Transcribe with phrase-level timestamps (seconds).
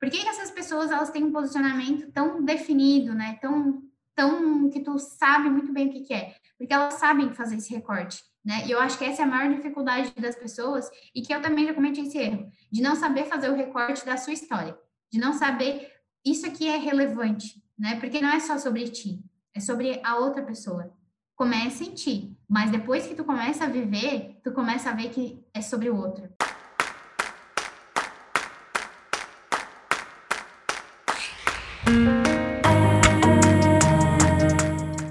[0.00, 3.38] Por que, que essas pessoas elas têm um posicionamento tão definido, né?
[3.40, 3.82] Tão,
[4.14, 6.34] tão que tu sabe muito bem o que, que é?
[6.56, 8.22] Porque elas sabem fazer esse recorte.
[8.44, 8.66] Né?
[8.66, 11.66] E eu acho que essa é a maior dificuldade das pessoas e que eu também
[11.66, 14.74] já cometi esse erro, de não saber fazer o recorte da sua história,
[15.12, 15.92] de não saber
[16.24, 17.98] isso aqui é relevante, né?
[18.00, 19.22] Porque não é só sobre ti,
[19.54, 20.92] é sobre a outra pessoa.
[21.36, 25.44] Começa em ti, mas depois que tu começa a viver, tu começa a ver que
[25.52, 26.37] é sobre o outro.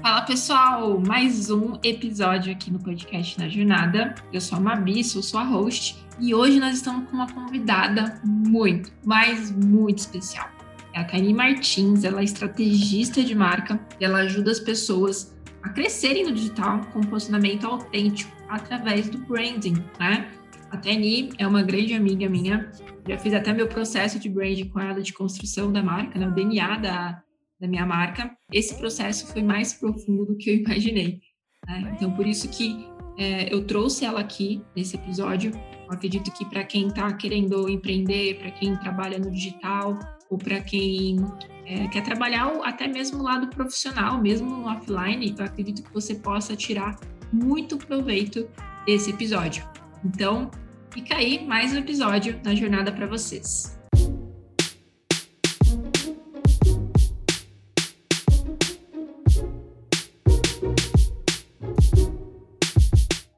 [0.00, 4.14] Fala pessoal, mais um episódio aqui no podcast na Jornada.
[4.32, 8.92] Eu sou a Mabi, sou sua host e hoje nós estamos com uma convidada muito,
[9.04, 10.48] mas muito especial.
[10.94, 15.70] É a Taini Martins, ela é estrategista de marca e ela ajuda as pessoas a
[15.70, 20.30] crescerem no digital com posicionamento autêntico através do branding, né?
[20.70, 22.70] A Taini é uma grande amiga minha,
[23.08, 26.28] já fiz até meu processo de branding com ela de construção da marca, né?
[26.28, 27.22] o DNA da,
[27.58, 28.30] da minha marca.
[28.52, 31.20] Esse processo foi mais profundo do que eu imaginei.
[31.66, 31.94] Né?
[31.96, 32.86] Então, por isso que
[33.18, 35.52] é, eu trouxe ela aqui nesse episódio.
[35.86, 39.98] Eu acredito que para quem está querendo empreender, para quem trabalha no digital,
[40.30, 41.16] ou para quem
[41.64, 46.14] é, quer trabalhar até mesmo o lado profissional, mesmo no offline, eu acredito que você
[46.14, 47.00] possa tirar
[47.32, 48.46] muito proveito
[48.84, 49.66] desse episódio.
[50.04, 50.50] Então,
[50.90, 53.78] fica aí mais um episódio na jornada para vocês.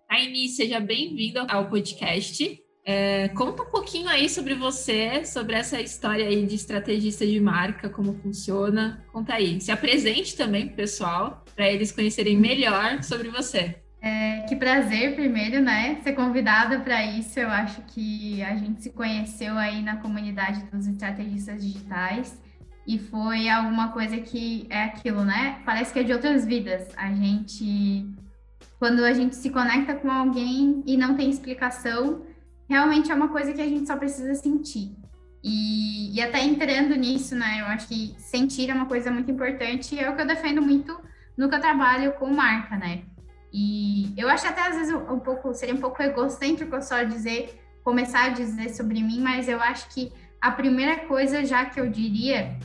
[0.08, 2.60] Aine, seja bem-vindo ao podcast.
[2.84, 7.88] É, conta um pouquinho aí sobre você, sobre essa história aí de estrategista de marca,
[7.88, 9.04] como funciona.
[9.12, 9.60] Conta aí.
[9.60, 13.80] Se apresente também pessoal, para eles conhecerem melhor sobre você.
[14.02, 16.00] É, que prazer, primeiro, né?
[16.02, 17.38] Ser convidada para isso.
[17.38, 22.40] Eu acho que a gente se conheceu aí na comunidade dos estrategistas digitais
[22.86, 25.60] e foi alguma coisa que é aquilo, né?
[25.66, 26.88] Parece que é de outras vidas.
[26.96, 28.06] A gente,
[28.78, 32.22] quando a gente se conecta com alguém e não tem explicação,
[32.69, 34.96] realmente é uma coisa que a gente só precisa sentir.
[35.44, 39.94] E, e até entrando nisso, né, eu acho que sentir é uma coisa muito importante
[39.94, 40.98] e é o que eu defendo muito
[41.36, 43.02] no que eu trabalho com marca, né?
[43.53, 48.27] E eu acho até às vezes um pouco, seria um pouco egocêntrico só dizer, começar
[48.27, 52.56] a dizer sobre mim, mas eu acho que a primeira coisa já que eu diria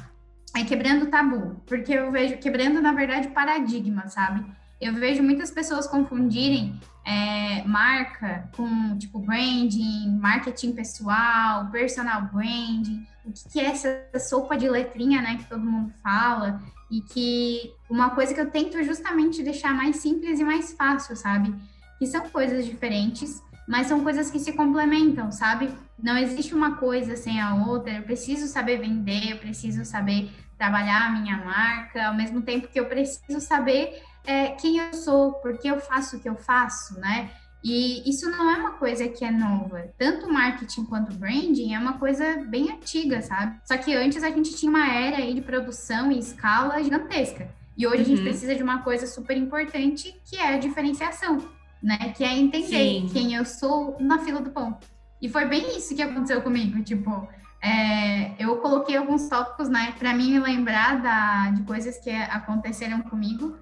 [0.56, 4.46] é quebrando tabu, porque eu vejo quebrando, na verdade, paradigma, sabe?
[4.80, 13.32] Eu vejo muitas pessoas confundirem é, marca com tipo branding, marketing pessoal, personal branding, o
[13.32, 16.62] que, que é essa sopa de letrinha, né, que todo mundo fala,
[16.96, 21.54] e que uma coisa que eu tento justamente deixar mais simples e mais fácil, sabe?
[22.00, 25.70] Que são coisas diferentes, mas são coisas que se complementam, sabe?
[26.02, 27.92] Não existe uma coisa sem a outra.
[27.92, 32.80] Eu preciso saber vender, eu preciso saber trabalhar a minha marca, ao mesmo tempo que
[32.80, 36.98] eu preciso saber é, quem eu sou, por que eu faço o que eu faço,
[36.98, 37.30] né?
[37.66, 39.90] E isso não é uma coisa que é nova.
[39.98, 43.60] Tanto marketing quanto branding é uma coisa bem antiga, sabe?
[43.66, 47.50] Só que antes a gente tinha uma era aí de produção e escala gigantesca.
[47.76, 48.02] E hoje uhum.
[48.02, 48.26] a gente uhum.
[48.26, 51.44] precisa de uma coisa super importante, que é a diferenciação,
[51.82, 52.14] né?
[52.16, 53.10] Que é entender Sim.
[53.12, 54.78] quem eu sou na fila do pão.
[55.20, 57.28] E foi bem isso que aconteceu comigo, tipo,
[57.64, 63.02] é, eu coloquei alguns tópicos, né, para mim me lembrar da, de coisas que aconteceram
[63.02, 63.58] comigo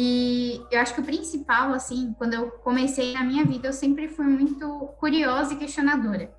[0.00, 4.06] e eu acho que o principal, assim, quando eu comecei na minha vida, eu sempre
[4.06, 6.30] fui muito curiosa e questionadora.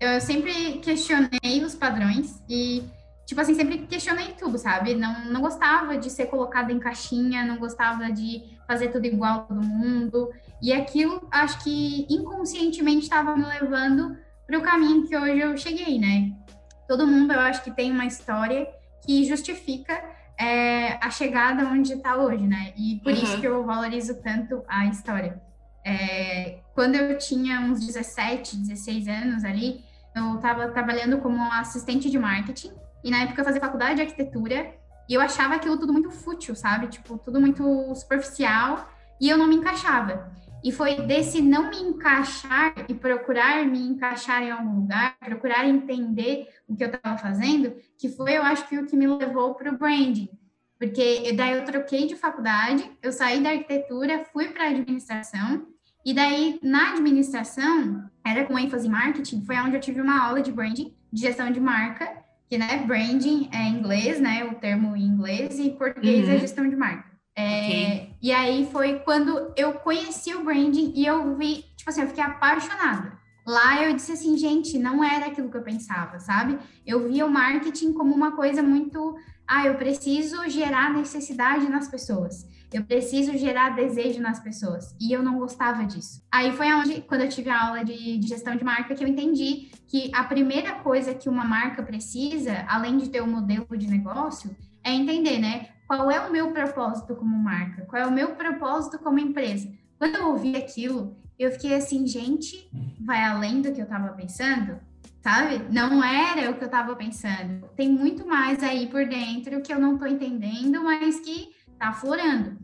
[0.00, 2.82] Eu sempre questionei os padrões e,
[3.24, 4.96] tipo assim, sempre questionei tudo, sabe?
[4.96, 9.62] Não, não gostava de ser colocada em caixinha, não gostava de fazer tudo igual todo
[9.62, 10.32] mundo.
[10.60, 16.00] E aquilo, acho que inconscientemente estava me levando para o caminho que hoje eu cheguei,
[16.00, 16.32] né?
[16.88, 18.66] Todo mundo, eu acho que tem uma história
[19.06, 20.02] que justifica
[20.44, 22.72] é, a chegada onde está hoje, né?
[22.76, 23.22] E por uhum.
[23.22, 25.40] isso que eu valorizo tanto a história.
[25.84, 29.84] É, quando eu tinha uns 17, 16 anos ali,
[30.14, 32.72] eu estava trabalhando como assistente de marketing
[33.02, 34.74] e na época eu fazia faculdade de arquitetura
[35.08, 36.86] e eu achava aquilo tudo muito fútil, sabe?
[36.88, 38.88] Tipo, tudo muito superficial
[39.20, 40.30] e eu não me encaixava.
[40.64, 46.48] E foi desse não me encaixar e procurar me encaixar em algum lugar, procurar entender
[46.66, 49.70] o que eu estava fazendo, que foi, eu acho que o que me levou para
[49.70, 50.26] o branding.
[50.78, 55.66] Porque daí eu troquei de faculdade, eu saí da arquitetura, fui para administração,
[56.02, 60.40] e daí na administração, era com ênfase em marketing, foi onde eu tive uma aula
[60.40, 62.10] de branding, de gestão de marca,
[62.48, 66.36] que né, branding é inglês, né, o termo em inglês, e português é uhum.
[66.36, 67.13] é gestão de marca.
[67.36, 68.16] É, okay.
[68.22, 72.22] E aí foi quando eu conheci o branding e eu vi, tipo assim, eu fiquei
[72.22, 73.12] apaixonada.
[73.46, 76.58] Lá eu disse assim, gente, não era aquilo que eu pensava, sabe?
[76.86, 79.16] Eu via o marketing como uma coisa muito,
[79.46, 82.46] ah, eu preciso gerar necessidade nas pessoas.
[82.72, 84.96] Eu preciso gerar desejo nas pessoas.
[84.98, 86.22] E eu não gostava disso.
[86.32, 89.08] Aí foi onde, quando eu tive a aula de, de, gestão de marca, que eu
[89.08, 93.86] entendi que a primeira coisa que uma marca precisa, além de ter um modelo de
[93.86, 95.68] negócio, é entender, né?
[95.86, 97.84] Qual é o meu propósito como marca?
[97.86, 99.70] Qual é o meu propósito como empresa?
[99.98, 102.68] Quando eu ouvi aquilo, eu fiquei assim, gente,
[103.00, 104.78] vai além do que eu estava pensando,
[105.22, 105.62] sabe?
[105.70, 107.66] Não era o que eu estava pensando.
[107.76, 112.56] Tem muito mais aí por dentro que eu não estou entendendo, mas que tá aflorando.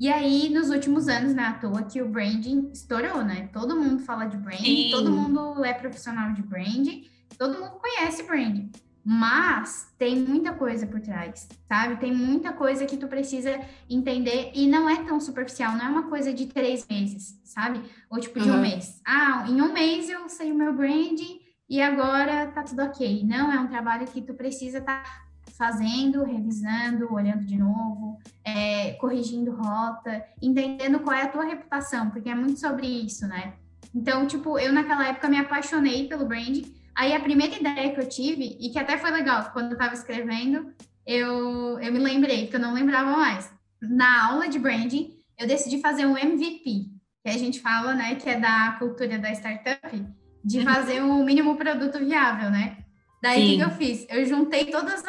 [0.00, 3.48] E aí, nos últimos anos, né, à toa que o branding estourou, né?
[3.52, 4.90] Todo mundo fala de branding, Sim.
[4.92, 8.70] todo mundo é profissional de branding, todo mundo conhece branding.
[9.04, 11.96] Mas tem muita coisa por trás, sabe?
[11.96, 13.58] Tem muita coisa que tu precisa
[13.88, 17.80] entender e não é tão superficial, não é uma coisa de três meses, sabe?
[18.10, 18.56] Ou tipo de uhum.
[18.56, 19.00] um mês.
[19.06, 23.24] Ah, em um mês eu sei o meu branding e agora tá tudo ok.
[23.24, 28.92] Não, é um trabalho que tu precisa estar tá fazendo, revisando, olhando de novo, é,
[28.94, 33.54] corrigindo rota, entendendo qual é a tua reputação, porque é muito sobre isso, né?
[33.94, 38.08] Então, tipo, eu naquela época me apaixonei pelo branding Aí a primeira ideia que eu
[38.08, 40.74] tive, e que até foi legal, quando eu estava escrevendo,
[41.06, 43.48] eu, eu me lembrei, que eu não lembrava mais.
[43.80, 46.86] Na aula de branding, eu decidi fazer um MVP,
[47.24, 50.04] que a gente fala, né, que é da cultura da startup,
[50.44, 50.64] de uhum.
[50.64, 52.78] fazer o mínimo produto viável, né?
[53.22, 54.04] Daí, o que, eu fiz?
[54.10, 55.04] Eu juntei todas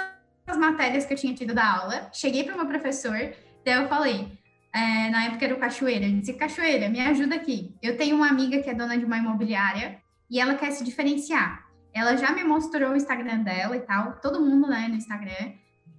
[0.45, 3.17] as matérias que eu tinha tido da aula, cheguei para o meu professor,
[3.65, 4.31] daí eu falei,
[4.75, 7.73] é, na época era o Cachoeira, ele disse, Cachoeira, me ajuda aqui.
[7.81, 9.97] Eu tenho uma amiga que é dona de uma imobiliária
[10.29, 11.68] e ela quer se diferenciar.
[11.93, 15.53] Ela já me mostrou o Instagram dela e tal, todo mundo, né, no Instagram.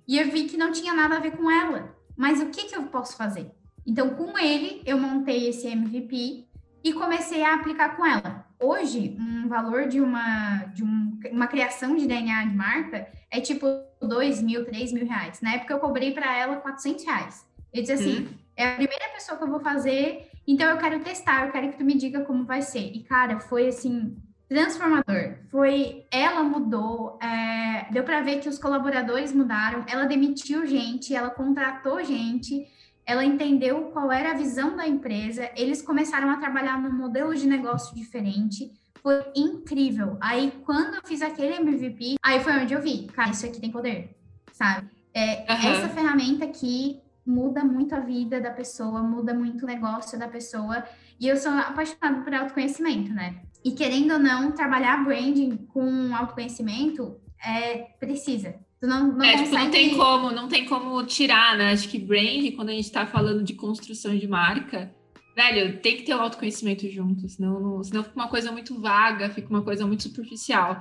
[0.06, 1.94] E eu vi que não tinha nada a ver com ela.
[2.16, 3.50] Mas o que, que eu posso fazer?
[3.86, 6.46] Então, com ele, eu montei esse MVP
[6.84, 8.46] e comecei a aplicar com ela.
[8.58, 13.66] Hoje, um valor de uma, de um, uma criação de DNA de marca é tipo
[14.00, 15.40] 2 mil, 3 mil reais.
[15.40, 17.46] Na época, eu cobrei para ela 400 reais.
[17.72, 18.28] Eu disse assim, hum.
[18.56, 21.78] é a primeira pessoa que eu vou fazer, então eu quero testar, eu quero que
[21.78, 22.92] tu me diga como vai ser.
[22.94, 24.16] E, cara, foi assim,
[24.50, 25.36] transformador.
[25.48, 29.84] Foi, ela mudou, é, deu para ver que os colaboradores mudaram.
[29.88, 32.66] Ela demitiu gente, ela contratou gente,
[33.06, 35.48] ela entendeu qual era a visão da empresa.
[35.56, 38.72] Eles começaram a trabalhar num modelo de negócio diferente.
[38.96, 40.18] Foi incrível.
[40.20, 43.70] Aí, quando eu fiz aquele MVP, aí foi onde eu vi, cara, isso aqui tem
[43.70, 44.16] poder,
[44.52, 44.88] sabe?
[45.14, 45.70] É, uhum.
[45.72, 50.84] Essa ferramenta aqui muda muito a vida da pessoa, muda muito o negócio da pessoa.
[51.20, 53.36] E eu sou apaixonada por autoconhecimento, né?
[53.64, 58.54] E querendo ou não, trabalhar branding com autoconhecimento é precisa.
[58.80, 61.72] Tu não, não, é, tipo, não tem como, não tem como tirar, né?
[61.72, 64.90] Acho que branding, quando a gente está falando de construção de marca,
[65.36, 69.28] velho, tem que ter o autoconhecimento junto, senão, não, senão fica uma coisa muito vaga,
[69.28, 70.80] fica uma coisa muito superficial.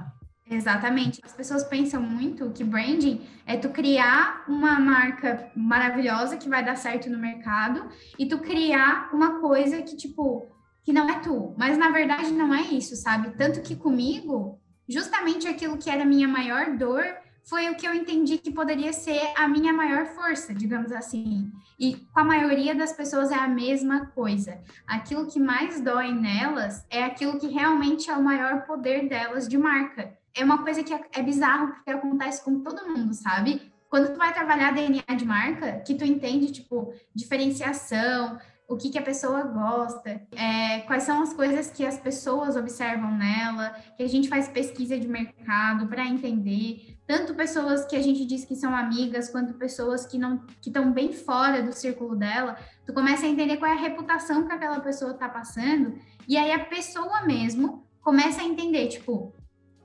[0.49, 1.19] Exatamente.
[1.23, 6.75] As pessoas pensam muito que branding é tu criar uma marca maravilhosa que vai dar
[6.75, 7.87] certo no mercado
[8.17, 10.49] e tu criar uma coisa que, tipo,
[10.89, 11.53] que não é tu.
[11.55, 13.29] Mas na verdade não é isso, sabe?
[13.37, 17.05] Tanto que comigo, justamente aquilo que era a minha maior dor
[17.47, 21.51] foi o que eu entendi que poderia ser a minha maior força, digamos assim.
[21.79, 24.59] E com a maioria das pessoas é a mesma coisa.
[24.87, 29.59] Aquilo que mais dói nelas é aquilo que realmente é o maior poder delas de
[29.59, 30.17] marca.
[30.35, 33.71] É uma coisa que é, é bizarro porque acontece com todo mundo, sabe?
[33.89, 38.99] Quando tu vai trabalhar DNA de marca, que tu entende, tipo, diferenciação, o que, que
[38.99, 44.07] a pessoa gosta, é, quais são as coisas que as pessoas observam nela, que a
[44.07, 48.75] gente faz pesquisa de mercado para entender, tanto pessoas que a gente diz que são
[48.75, 53.29] amigas, quanto pessoas que não que estão bem fora do círculo dela, tu começa a
[53.29, 55.95] entender qual é a reputação que aquela pessoa está passando,
[56.27, 59.33] e aí a pessoa mesmo começa a entender, tipo,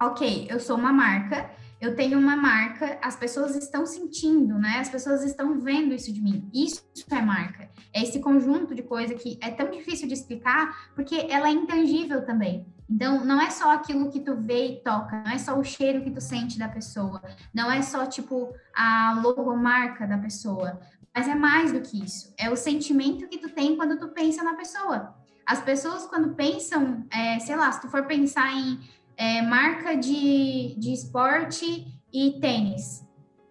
[0.01, 1.51] ok, eu sou uma marca,
[1.81, 4.79] eu tenho uma marca, as pessoas estão sentindo, né?
[4.79, 6.49] As pessoas estão vendo isso de mim.
[6.53, 7.69] Isso é marca.
[7.93, 12.25] É esse conjunto de coisa que é tão difícil de explicar, porque ela é intangível
[12.25, 12.67] também.
[12.89, 16.03] Então, não é só aquilo que tu vê e toca, não é só o cheiro
[16.03, 20.79] que tu sente da pessoa, não é só, tipo, a logomarca da pessoa,
[21.15, 22.35] mas é mais do que isso.
[22.39, 25.15] É o sentimento que tu tem quando tu pensa na pessoa.
[25.47, 28.81] As pessoas, quando pensam, é, sei lá, se tu for pensar em
[29.17, 33.07] é, marca de, de esporte e tênis,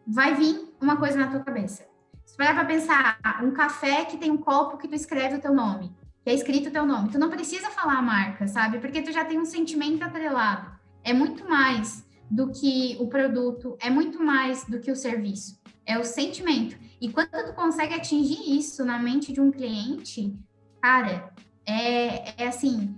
[0.06, 1.86] vai vir uma coisa na tua cabeça.
[2.26, 5.54] Se parar para pensar, um café que tem um copo que tu escreve o teu
[5.54, 8.80] nome, que é escrito o teu nome, tu não precisa falar a marca, sabe?
[8.80, 10.72] Porque tu já tem um sentimento atrelado.
[11.04, 15.62] É muito mais do que o produto, é muito mais do que o serviço.
[15.86, 16.78] É o sentimento.
[17.00, 20.34] E quando tu consegue atingir isso na mente de um cliente,
[20.82, 21.34] cara,
[21.66, 22.96] é, é assim,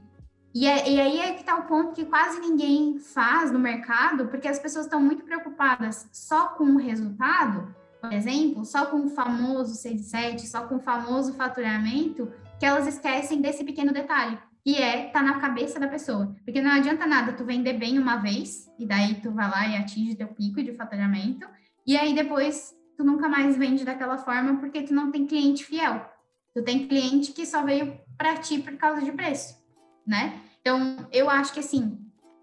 [0.55, 4.27] E, é, e aí é que está o ponto que quase ninguém faz no mercado,
[4.27, 9.09] porque as pessoas estão muito preocupadas só com o resultado, por exemplo, só com o
[9.09, 14.81] famoso 6 7, só com o famoso faturamento, que elas esquecem desse pequeno detalhe, que
[14.81, 16.33] é tá na cabeça da pessoa.
[16.45, 19.75] Porque não adianta nada tu vender bem uma vez, e daí tu vai lá e
[19.75, 21.45] atinge teu pico de faturamento,
[21.85, 26.09] e aí depois tu nunca mais vende daquela forma porque tu não tem cliente fiel.
[26.53, 29.61] Tu tem cliente que só veio para ti por causa de preço,
[30.07, 30.44] né?
[30.65, 31.95] Então, eu acho que assim,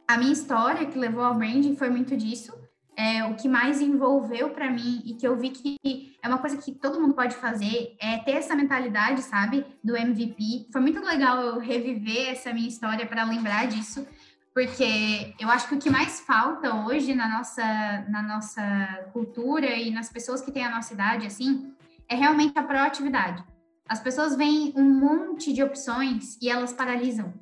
[0.06, 2.56] a minha história que levou ao branding foi muito disso.
[2.96, 6.56] É, o que mais envolveu para mim e que eu vi que é uma coisa
[6.56, 10.68] que todo mundo pode fazer é ter essa mentalidade, sabe, do MVP.
[10.70, 14.06] Foi muito legal eu reviver essa minha história para lembrar disso,
[14.54, 19.90] porque eu acho que o que mais falta hoje na nossa, na nossa cultura e
[19.90, 21.74] nas pessoas que têm a nossa idade, assim,
[22.08, 23.42] é realmente a proatividade.
[23.88, 27.34] As pessoas veem um monte de opções e elas paralisam.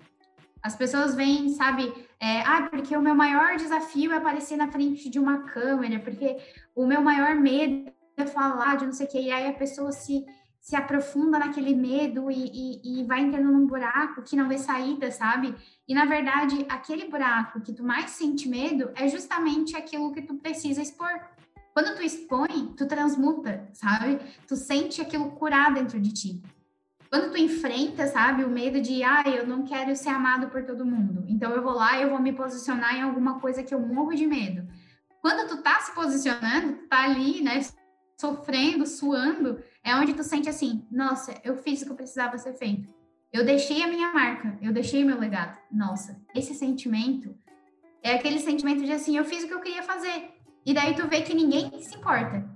[0.63, 5.09] As pessoas veem, sabe, é, ah, porque o meu maior desafio é aparecer na frente
[5.09, 6.37] de uma câmera, porque
[6.75, 9.91] o meu maior medo é falar de não sei o quê, e aí a pessoa
[9.91, 10.27] se,
[10.61, 12.51] se aprofunda naquele medo e,
[12.85, 15.55] e, e vai entrando num buraco que não vê saída, sabe?
[15.89, 20.35] E na verdade, aquele buraco que tu mais sente medo é justamente aquilo que tu
[20.35, 21.11] precisa expor.
[21.73, 24.19] Quando tu expõe, tu transmuta, sabe?
[24.47, 26.43] Tu sente aquilo curar dentro de ti
[27.11, 30.87] quando tu enfrenta, sabe, o medo de, ah, eu não quero ser amado por todo
[30.87, 33.81] mundo, então eu vou lá e eu vou me posicionar em alguma coisa que eu
[33.81, 34.67] morro de medo.
[35.21, 37.61] Quando tu tá se posicionando, tu tá ali, né,
[38.17, 42.53] sofrendo, suando, é onde tu sente assim, nossa, eu fiz o que eu precisava ser
[42.55, 42.95] feito.
[43.33, 45.59] Eu deixei a minha marca, eu deixei meu legado.
[45.71, 47.35] Nossa, esse sentimento
[48.03, 50.31] é aquele sentimento de assim, eu fiz o que eu queria fazer.
[50.65, 52.49] E daí tu vê que ninguém se importa,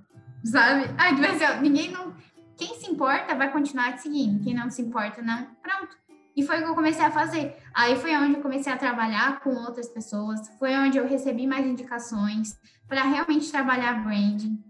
[0.43, 0.85] sabe?
[0.97, 2.15] Ai, tu vai assim, ninguém não,
[2.57, 5.47] quem se importa vai continuar te seguindo, quem não se importa, não.
[5.61, 5.97] Pronto.
[6.35, 7.55] E foi o que eu comecei a fazer.
[7.73, 11.65] Aí foi onde eu comecei a trabalhar com outras pessoas, foi onde eu recebi mais
[11.65, 14.61] indicações para realmente trabalhar branding.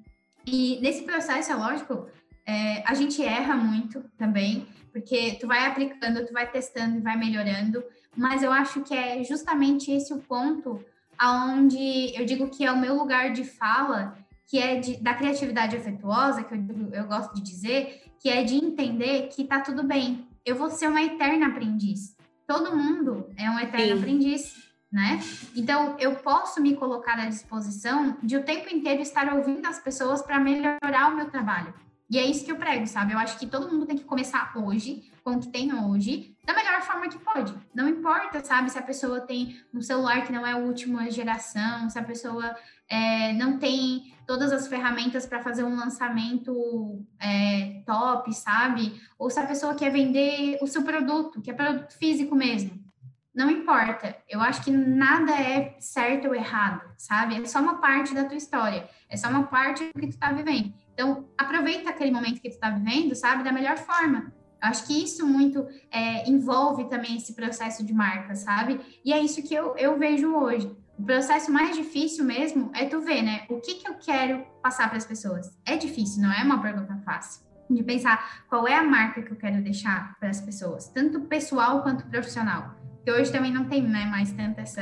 [0.46, 2.08] E nesse processo, é lógico,
[2.46, 7.18] é, a gente erra muito também, porque tu vai aplicando, tu vai testando e vai
[7.18, 7.84] melhorando,
[8.16, 10.84] mas eu acho que é justamente esse o ponto
[11.18, 15.76] aonde eu digo que é o meu lugar de fala que é de, da criatividade
[15.76, 20.28] afetuosa, que eu, eu gosto de dizer, que é de entender que tá tudo bem.
[20.46, 22.16] Eu vou ser uma eterna aprendiz.
[22.48, 24.00] Todo mundo é um eterno Sim.
[24.00, 24.56] aprendiz,
[24.92, 25.20] né?
[25.56, 30.22] Então, eu posso me colocar à disposição de o tempo inteiro estar ouvindo as pessoas
[30.22, 31.74] para melhorar o meu trabalho.
[32.10, 33.14] E é isso que eu prego, sabe?
[33.14, 36.54] Eu acho que todo mundo tem que começar hoje, com o que tem hoje, da
[36.54, 37.52] melhor forma que pode.
[37.74, 41.90] Não importa, sabe, se a pessoa tem um celular que não é a última geração,
[41.90, 42.56] se a pessoa
[42.88, 49.02] é, não tem todas as ferramentas para fazer um lançamento é, top, sabe?
[49.18, 52.86] Ou se a pessoa quer vender o seu produto, que é produto físico mesmo.
[53.34, 54.16] Não importa.
[54.30, 57.42] Eu acho que nada é certo ou errado, sabe?
[57.42, 58.88] É só uma parte da tua história.
[59.10, 60.72] É só uma parte do que tu está vivendo.
[60.94, 63.44] Então, aproveita aquele momento que tu está vivendo, sabe?
[63.44, 64.32] Da melhor forma.
[64.62, 68.80] Acho que isso muito é, envolve também esse processo de marca, sabe?
[69.04, 70.76] E é isso que eu, eu vejo hoje.
[70.98, 73.46] O processo mais difícil mesmo é tu ver, né?
[73.50, 75.52] O que, que eu quero passar para as pessoas?
[75.66, 77.44] É difícil, não é uma pergunta fácil.
[77.70, 81.82] De pensar qual é a marca que eu quero deixar para as pessoas, tanto pessoal
[81.82, 82.76] quanto profissional.
[82.96, 84.82] Porque hoje também não tem né, mais tanta essa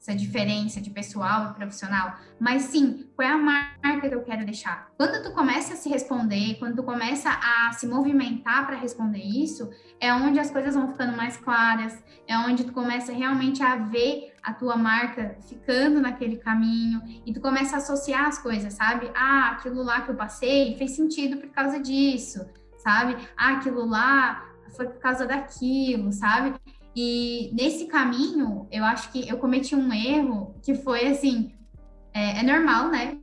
[0.00, 4.46] essa diferença de pessoal e profissional, mas sim, qual é a marca que eu quero
[4.46, 4.90] deixar?
[4.96, 9.70] Quando tu começa a se responder, quando tu começa a se movimentar para responder isso,
[10.00, 14.32] é onde as coisas vão ficando mais claras, é onde tu começa realmente a ver
[14.42, 19.10] a tua marca ficando naquele caminho e tu começa a associar as coisas, sabe?
[19.14, 23.16] Ah, aquilo lá que eu passei fez sentido por causa disso, sabe?
[23.36, 26.54] Ah, aquilo lá foi por causa daquilo, sabe?
[26.94, 31.54] E nesse caminho, eu acho que eu cometi um erro que foi assim,
[32.12, 33.18] é, é normal, né?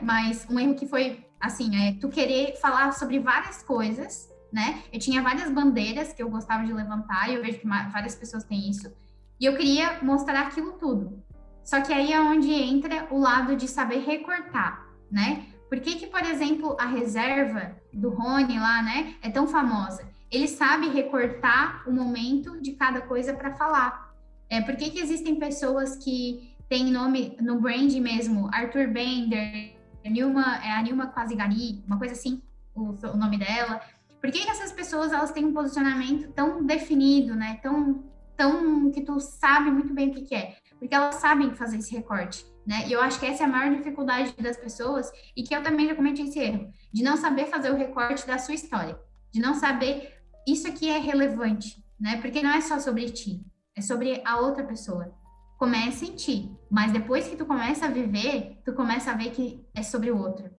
[0.00, 4.82] Mas um erro que foi assim, é tu querer falar sobre várias coisas, né?
[4.92, 8.44] Eu tinha várias bandeiras que eu gostava de levantar, e eu vejo que várias pessoas
[8.44, 8.92] têm isso.
[9.40, 11.22] E eu queria mostrar aquilo tudo.
[11.64, 15.46] Só que aí é onde entra o lado de saber recortar, né?
[15.68, 20.11] Por que que, por exemplo, a reserva do Rony lá, né, é tão famosa?
[20.32, 24.12] Ele sabe recortar o momento de cada coisa para falar.
[24.48, 30.56] É, por que, que existem pessoas que têm nome no brand mesmo, Arthur Bender, Nilma,
[30.64, 32.42] é a Nilma Quasigani, uma coisa assim,
[32.74, 33.80] o, o nome dela.
[34.20, 37.60] Por que, que essas pessoas elas têm um posicionamento tão definido, né?
[37.62, 38.02] Tão,
[38.36, 40.56] tão que tu sabe muito bem o que, que é?
[40.78, 42.46] Porque elas sabem fazer esse recorte.
[42.66, 42.86] Né?
[42.86, 45.88] E eu acho que essa é a maior dificuldade das pessoas e que eu também
[45.88, 48.96] já cometi esse erro, de não saber fazer o recorte da sua história,
[49.32, 52.20] de não saber isso aqui é relevante, né?
[52.20, 53.40] Porque não é só sobre ti.
[53.76, 55.14] é sobre a outra pessoa.
[55.56, 59.64] Começa em ti, mas depois que tu começa a viver, tu começa a ver que
[59.74, 60.50] é sobre o outro.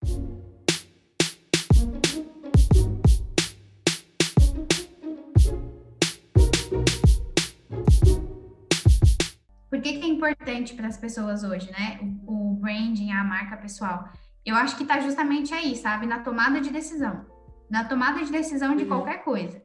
[9.69, 11.99] Por que, que é importante para as pessoas hoje, né?
[12.25, 14.09] O, o branding, a marca pessoal.
[14.45, 16.05] Eu acho que está justamente aí, sabe?
[16.05, 17.25] Na tomada de decisão.
[17.69, 18.89] Na tomada de decisão de uhum.
[18.89, 19.61] qualquer coisa.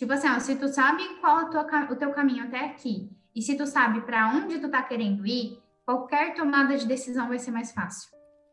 [0.00, 3.10] Tipo assim, ó, se tu sabe qual é o teu, o teu caminho até aqui,
[3.36, 7.38] e se tu sabe para onde tu tá querendo ir, qualquer tomada de decisão vai
[7.38, 8.08] ser mais fácil.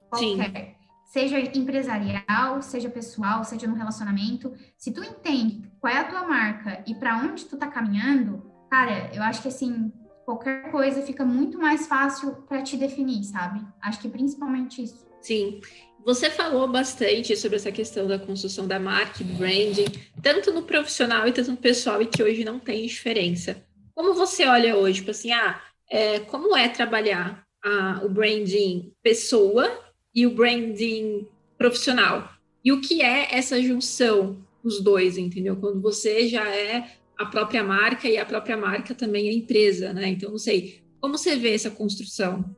[0.10, 0.52] Qualquer.
[0.52, 0.76] Sim.
[1.06, 4.54] Seja empresarial, seja pessoal, seja no relacionamento.
[4.78, 9.10] Se tu entende qual é a tua marca e para onde tu tá caminhando, cara,
[9.16, 9.90] eu acho que assim,
[10.26, 13.66] qualquer coisa fica muito mais fácil para te definir, sabe?
[13.82, 15.08] Acho que principalmente isso.
[15.22, 15.62] Sim.
[16.08, 19.88] Você falou bastante sobre essa questão da construção da marca, branding,
[20.24, 23.62] tanto no profissional e tanto no pessoal, e que hoje não tem diferença.
[23.94, 25.62] Como você olha hoje, tipo assim, ah,
[25.92, 29.70] é, como é trabalhar ah, o branding pessoa
[30.16, 32.30] e o branding profissional?
[32.64, 35.58] E o que é essa junção dos dois, entendeu?
[35.58, 40.08] Quando você já é a própria marca e a própria marca também é empresa, né?
[40.08, 42.56] Então, não sei, como você vê essa construção?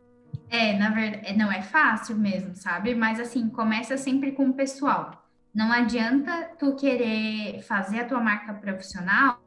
[0.49, 2.95] É, na verdade, é, não é fácil mesmo, sabe?
[2.95, 5.23] Mas assim, começa sempre com o pessoal.
[5.53, 9.39] Não adianta tu querer fazer a tua marca profissional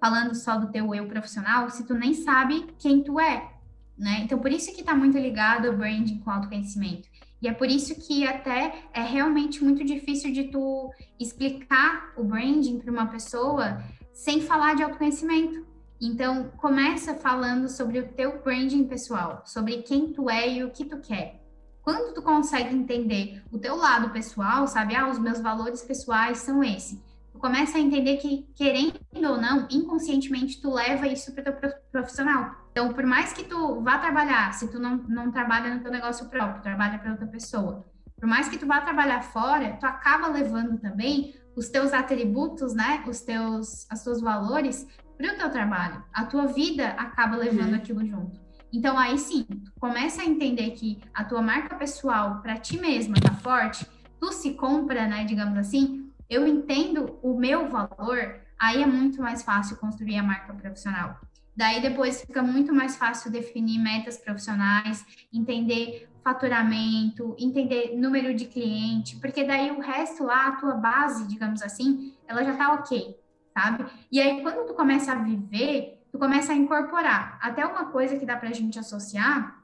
[0.00, 3.52] falando só do teu eu profissional se tu nem sabe quem tu é,
[3.98, 4.20] né?
[4.22, 7.08] Então, por isso que tá muito ligado o branding com autoconhecimento.
[7.42, 12.78] E é por isso que até é realmente muito difícil de tu explicar o branding
[12.78, 15.66] para uma pessoa sem falar de autoconhecimento.
[16.00, 20.86] Então, começa falando sobre o teu branding pessoal, sobre quem tu é e o que
[20.86, 21.42] tu quer.
[21.82, 24.96] Quando tu consegue entender o teu lado pessoal, sabe?
[24.96, 27.02] Ah, os meus valores pessoais são esse.
[27.32, 31.72] Tu começa a entender que, querendo ou não, inconscientemente tu leva isso para o teu
[31.92, 32.54] profissional.
[32.70, 36.28] Então, por mais que tu vá trabalhar, se tu não, não trabalha no teu negócio
[36.30, 37.84] próprio, trabalha para outra pessoa,
[38.18, 43.02] por mais que tu vá trabalhar fora, tu acaba levando também os teus atributos, né,
[43.06, 44.86] os teus, os teus valores
[45.20, 46.02] para o teu trabalho.
[46.12, 47.76] A tua vida acaba levando uhum.
[47.76, 48.40] aquilo junto.
[48.72, 49.46] Então aí sim,
[49.78, 53.86] começa a entender que a tua marca pessoal para ti mesma tá forte,
[54.18, 59.42] tu se compra, né, digamos assim, eu entendo o meu valor, aí é muito mais
[59.42, 61.20] fácil construir a marca profissional.
[61.56, 69.16] Daí depois fica muito mais fácil definir metas profissionais, entender faturamento, entender número de cliente,
[69.16, 73.19] porque daí o resto lá, a tua base, digamos assim, ela já tá ok
[73.56, 73.86] sabe?
[74.10, 77.38] E aí, quando tu começa a viver, tu começa a incorporar.
[77.40, 79.60] Até uma coisa que dá para a gente associar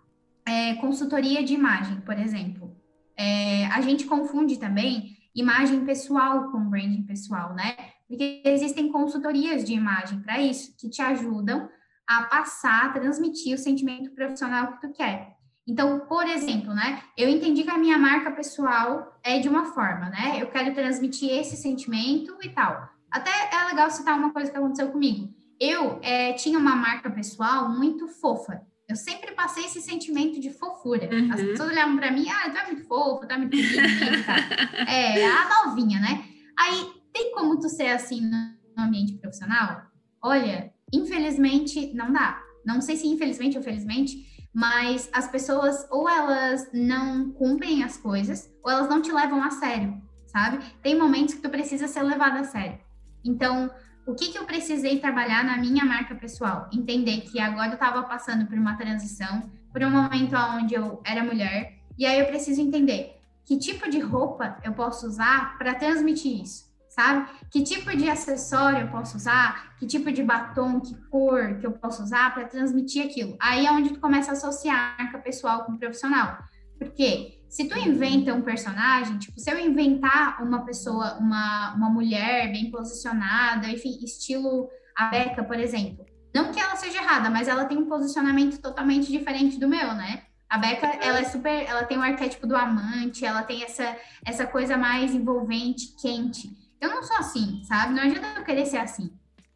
[0.46, 2.76] é consultoria de imagem, por exemplo.
[3.16, 7.76] É, a gente confunde também imagem pessoal com branding pessoal, né?
[8.08, 11.68] Porque existem consultorias de imagem para isso, que te ajudam
[12.06, 15.34] a passar, a transmitir o sentimento profissional que tu quer.
[15.66, 17.02] Então, por exemplo, né?
[17.16, 20.40] Eu entendi que a minha marca pessoal é de uma forma, né?
[20.40, 22.88] Eu quero transmitir esse sentimento e tal.
[23.16, 25.34] Até é legal citar uma coisa que aconteceu comigo.
[25.58, 28.60] Eu é, tinha uma marca pessoal muito fofa.
[28.86, 31.08] Eu sempre passei esse sentimento de fofura.
[31.10, 31.32] Uhum.
[31.32, 33.82] As pessoas olhavam para mim, ah, tu é muito fofo, tá muito bonita.
[34.24, 34.84] Tá?
[34.92, 36.24] é, a novinha, né?
[36.58, 39.82] Aí, tem como tu ser assim no ambiente profissional?
[40.22, 42.38] Olha, infelizmente, não dá.
[42.66, 48.52] Não sei se infelizmente ou felizmente, mas as pessoas ou elas não cumprem as coisas,
[48.62, 50.58] ou elas não te levam a sério, sabe?
[50.82, 52.85] Tem momentos que tu precisa ser levado a sério.
[53.26, 53.70] Então,
[54.06, 56.68] o que, que eu precisei trabalhar na minha marca pessoal?
[56.72, 61.24] Entender que agora eu estava passando por uma transição, por um momento onde eu era
[61.24, 66.42] mulher, e aí eu preciso entender que tipo de roupa eu posso usar para transmitir
[66.42, 67.28] isso, sabe?
[67.50, 71.72] Que tipo de acessório eu posso usar, que tipo de batom, que cor que eu
[71.72, 73.36] posso usar para transmitir aquilo.
[73.40, 76.38] Aí é onde tu começa a associar a marca pessoal com profissional.
[76.78, 82.52] Porque se tu inventa um personagem, tipo, se eu inventar uma pessoa, uma, uma mulher
[82.52, 87.64] bem posicionada, enfim, estilo a Becca, por exemplo, não que ela seja errada, mas ela
[87.64, 90.24] tem um posicionamento totalmente diferente do meu, né?
[90.50, 94.46] A Becca, ela é super, ela tem o arquétipo do amante, ela tem essa essa
[94.46, 96.50] coisa mais envolvente, quente.
[96.78, 97.94] Eu não sou assim, sabe?
[97.94, 99.10] Não adianta eu querer ser assim.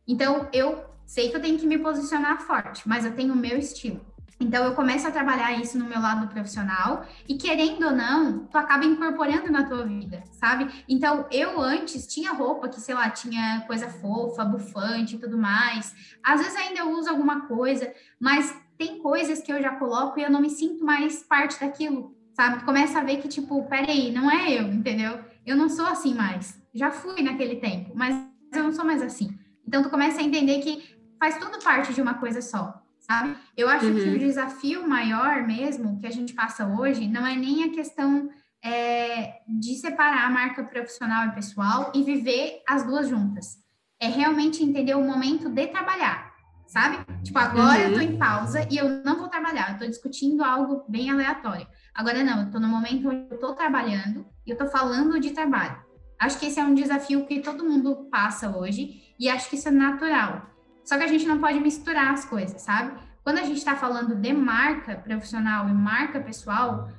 [0.09, 3.59] Então, eu sei que eu tenho que me posicionar forte, mas eu tenho o meu
[3.59, 4.01] estilo.
[4.43, 8.57] Então, eu começo a trabalhar isso no meu lado profissional e, querendo ou não, tu
[8.57, 10.83] acaba incorporando na tua vida, sabe?
[10.89, 15.95] Então, eu antes tinha roupa que, sei lá, tinha coisa fofa, bufante e tudo mais.
[16.25, 20.23] Às vezes ainda eu uso alguma coisa, mas tem coisas que eu já coloco e
[20.23, 22.61] eu não me sinto mais parte daquilo, sabe?
[22.61, 25.21] Tu começa a ver que, tipo, peraí, não é eu, entendeu?
[25.45, 26.59] Eu não sou assim mais.
[26.73, 28.17] Já fui naquele tempo, mas
[28.55, 29.39] eu não sou mais assim.
[29.69, 33.37] Então, tu começa a entender que faz tudo parte de uma coisa só, sabe?
[33.57, 33.95] Eu acho uhum.
[33.95, 38.31] que o desafio maior mesmo que a gente passa hoje não é nem a questão
[38.63, 43.59] é, de separar a marca profissional e pessoal e viver as duas juntas.
[44.01, 46.33] É realmente entender o momento de trabalhar,
[46.69, 46.99] sabe?
[47.25, 47.89] Tipo, agora uhum.
[47.89, 51.67] eu tô em pausa e eu não vou trabalhar, eu tô discutindo algo bem aleatório.
[51.93, 55.31] Agora não, eu tô no momento onde eu tô trabalhando e eu tô falando de
[55.31, 55.77] trabalho.
[56.17, 59.69] Acho que esse é um desafio que todo mundo passa hoje e acho que isso
[59.69, 60.47] é natural.
[60.91, 62.99] Só que a gente não pode misturar as coisas, sabe?
[63.23, 66.91] Quando a gente está falando de marca profissional e marca pessoal,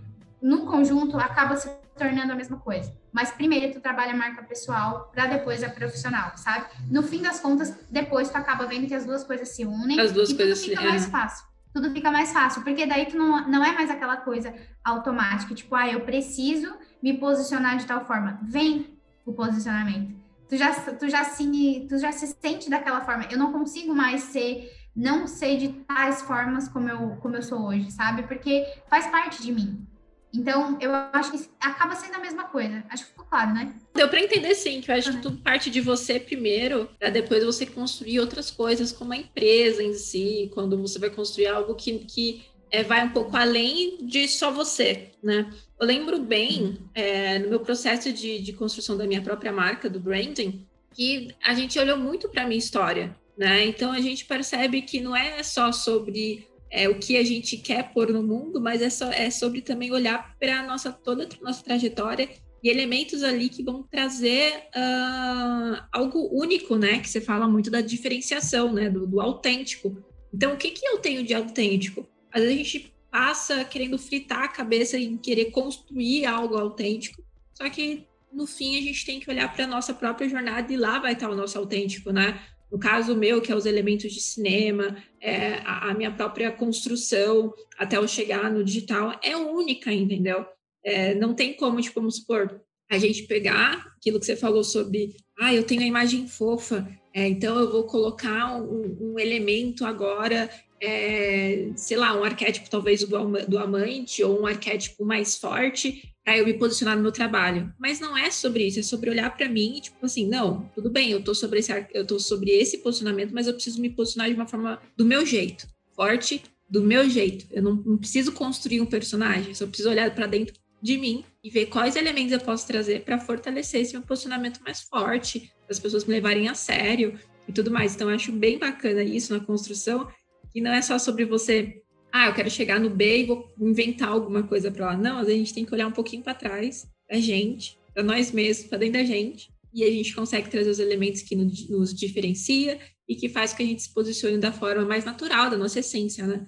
[0.41, 2.89] no conjunto acaba se tornando a mesma coisa.
[3.11, 6.67] Mas primeiro tu trabalha a marca pessoal para depois a profissional, sabe?
[6.89, 10.13] No fim das contas, depois tu acaba vendo que as duas coisas se unem as
[10.13, 10.87] duas e coisas tudo fica se...
[10.87, 11.45] mais fácil.
[11.73, 15.75] Tudo fica mais fácil, porque daí tu não, não é mais aquela coisa automática, tipo,
[15.75, 16.73] ah, eu preciso
[17.03, 18.39] me posicionar de tal forma.
[18.41, 20.20] Vem o posicionamento
[20.51, 23.25] tu já, tu já se, tu já se sente daquela forma.
[23.31, 27.67] Eu não consigo mais ser, não ser de tais formas como eu, como eu sou
[27.67, 28.23] hoje, sabe?
[28.23, 29.87] Porque faz parte de mim.
[30.33, 32.83] Então, eu acho que acaba sendo a mesma coisa.
[32.89, 33.73] Acho que ficou claro, né?
[33.93, 37.45] Deu para entender sim, que eu acho que tudo parte de você primeiro, para depois
[37.45, 41.99] você construir outras coisas, como a empresa em si, quando você vai construir algo que,
[41.99, 45.51] que é, vai um pouco além de só você, né?
[45.79, 49.99] Eu lembro bem, é, no meu processo de, de construção da minha própria marca, do
[49.99, 53.65] branding, que a gente olhou muito para a minha história, né?
[53.65, 57.91] Então a gente percebe que não é só sobre é, o que a gente quer
[57.91, 61.63] pôr no mundo, mas é, só, é sobre também olhar para nossa toda a nossa
[61.63, 62.29] trajetória
[62.63, 66.99] e elementos ali que vão trazer uh, algo único, né?
[66.99, 68.89] Que você fala muito da diferenciação, né?
[68.89, 69.97] Do, do autêntico.
[70.33, 72.07] Então, o que, que eu tenho de autêntico?
[72.31, 77.69] Às vezes a gente passa querendo fritar a cabeça em querer construir algo autêntico, só
[77.69, 80.99] que no fim a gente tem que olhar para a nossa própria jornada e lá
[80.99, 82.41] vai estar o nosso autêntico, né?
[82.71, 87.97] No caso meu, que é os elementos de cinema, é, a, minha própria construção até
[87.97, 90.45] eu chegar no digital é única, entendeu?
[90.83, 95.15] É, não tem como, tipo, vamos supor, a gente pegar aquilo que você falou sobre,
[95.37, 100.49] ah, eu tenho a imagem fofa, é, então eu vou colocar um, um elemento agora
[100.81, 103.07] é, sei lá, um arquétipo talvez do,
[103.47, 107.71] do amante ou um arquétipo mais forte para eu me posicionar no meu trabalho.
[107.79, 110.89] Mas não é sobre isso, é sobre olhar para mim e tipo assim, não, tudo
[110.89, 114.29] bem, eu tô sobre esse eu tô sobre esse posicionamento, mas eu preciso me posicionar
[114.29, 117.45] de uma forma do meu jeito, forte, do meu jeito.
[117.51, 121.49] Eu não, não preciso construir um personagem, só preciso olhar para dentro de mim e
[121.49, 126.05] ver quais elementos eu posso trazer para fortalecer esse meu posicionamento mais forte, as pessoas
[126.05, 127.93] me levarem a sério e tudo mais.
[127.93, 130.07] Então, eu acho bem bacana isso na construção
[130.51, 134.09] que não é só sobre você, ah, eu quero chegar no B e vou inventar
[134.09, 134.97] alguma coisa para lá.
[134.97, 138.67] Não, a gente tem que olhar um pouquinho para trás, da gente, para nós mesmos,
[138.67, 143.15] para dentro da gente, e a gente consegue trazer os elementos que nos diferencia e
[143.15, 146.27] que faz com que a gente se posicione da forma mais natural, da nossa essência,
[146.27, 146.45] né?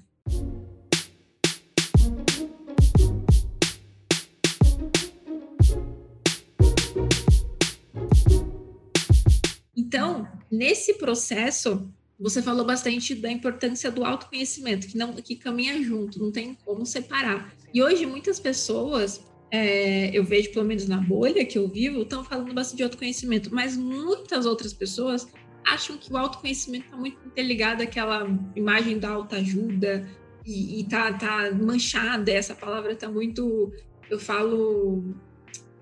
[9.75, 11.89] Então, nesse processo,
[12.23, 16.85] você falou bastante da importância do autoconhecimento, que não que caminha junto, não tem como
[16.85, 17.53] separar.
[17.73, 22.23] E hoje muitas pessoas, é, eu vejo pelo menos na bolha que eu vivo, estão
[22.23, 25.27] falando bastante de autoconhecimento, mas muitas outras pessoas
[25.65, 30.07] acham que o autoconhecimento está muito interligado àquela imagem da autoajuda
[30.45, 33.69] e, e tá, tá manchada, essa palavra está muito,
[34.09, 35.13] eu falo,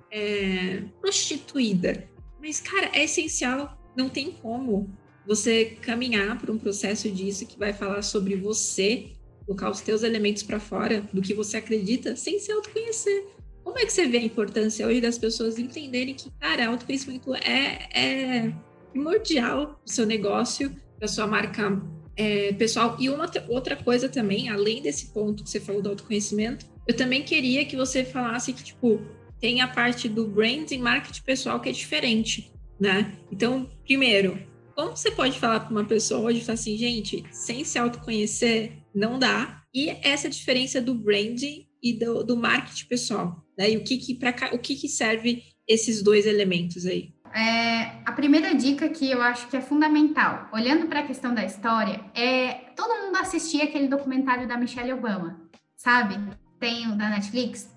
[0.10, 2.10] é, prostituída.
[2.42, 4.90] Mas, cara, é essencial, não tem como
[5.26, 9.12] você caminhar por um processo disso que vai falar sobre você,
[9.46, 13.26] colocar os teus elementos para fora do que você acredita, sem se autoconhecer.
[13.64, 17.88] Como é que você vê a importância hoje das pessoas entenderem que, cara, autoconhecimento é,
[17.94, 18.54] é
[18.92, 21.82] primordial no seu negócio, para sua marca
[22.16, 22.98] é, pessoal?
[23.00, 27.24] E uma outra coisa também, além desse ponto que você falou do autoconhecimento, eu também
[27.24, 29.00] queria que você falasse que, tipo,
[29.40, 33.14] tem a parte do branding, marketing pessoal que é diferente, né?
[33.32, 34.40] Então, primeiro,
[34.82, 39.62] como você pode falar para uma pessoa hoje assim, gente, sem se autoconhecer, não dá?
[39.72, 43.70] E essa diferença do branding e do, do marketing pessoal, né?
[43.70, 47.14] E o que que, pra, o que que serve esses dois elementos aí?
[47.32, 51.46] É, a primeira dica que eu acho que é fundamental, olhando para a questão da
[51.46, 56.16] história, é todo mundo assistir aquele documentário da Michelle Obama, sabe?
[56.60, 57.70] Tem o da Netflix.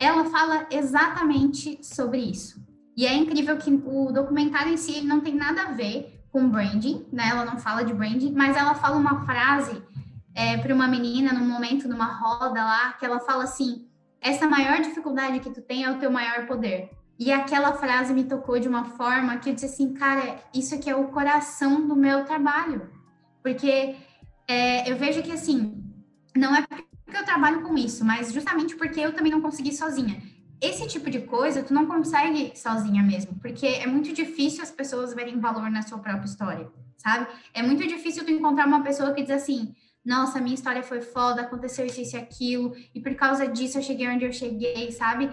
[0.00, 2.60] Ela fala exatamente sobre isso.
[2.96, 7.04] E é incrível que o documentário em si não tem nada a ver com branding,
[7.12, 7.30] né?
[7.30, 9.82] Ela não fala de branding, mas ela fala uma frase
[10.34, 13.88] é, para uma menina num momento, numa roda lá, que ela fala assim:
[14.20, 16.90] essa maior dificuldade que tu tem é o teu maior poder.
[17.18, 20.88] E aquela frase me tocou de uma forma que eu disse assim, cara, isso aqui
[20.88, 22.88] é o coração do meu trabalho.
[23.42, 23.96] Porque
[24.46, 25.82] é, eu vejo que, assim,
[26.36, 30.22] não é porque eu trabalho com isso, mas justamente porque eu também não consegui sozinha.
[30.60, 35.14] Esse tipo de coisa tu não consegue sozinha mesmo, porque é muito difícil as pessoas
[35.14, 37.28] verem valor na sua própria história, sabe?
[37.54, 41.42] É muito difícil tu encontrar uma pessoa que diz assim: nossa, minha história foi foda,
[41.42, 45.30] aconteceu isso, e aquilo, e por causa disso eu cheguei onde eu cheguei, sabe?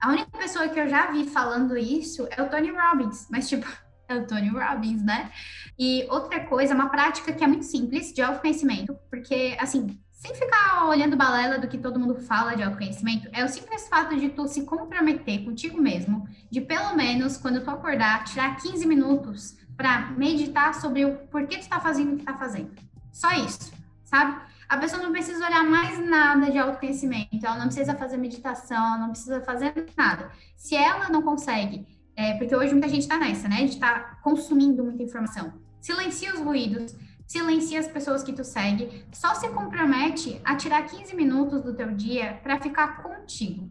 [0.00, 3.66] A única pessoa que eu já vi falando isso é o Tony Robbins, mas tipo,
[4.08, 5.32] é o Tony Robbins, né?
[5.78, 10.84] E outra coisa, uma prática que é muito simples de autoconhecimento, porque assim, sem ficar
[10.86, 14.46] olhando balela do que todo mundo fala de autoconhecimento, é o simples fato de tu
[14.46, 20.74] se comprometer contigo mesmo, de pelo menos quando tu acordar, tirar 15 minutos para meditar
[20.74, 22.70] sobre o porquê tu tá fazendo o que tá fazendo.
[23.10, 23.72] Só isso,
[24.04, 24.38] sabe?
[24.68, 28.98] A pessoa não precisa olhar mais nada de autoconhecimento, ela não precisa fazer meditação, ela
[28.98, 30.30] não precisa fazer nada.
[30.54, 33.64] Se ela não consegue, é, porque hoje muita gente está nessa, né?
[33.64, 35.54] De estar tá consumindo muita informação.
[35.80, 36.94] Silencia os ruídos,
[37.30, 41.92] silencia as pessoas que tu segue, só se compromete a tirar 15 minutos do teu
[41.92, 43.70] dia para ficar contigo.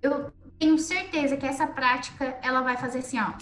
[0.00, 3.32] Eu tenho certeza que essa prática ela vai fazer assim, ó,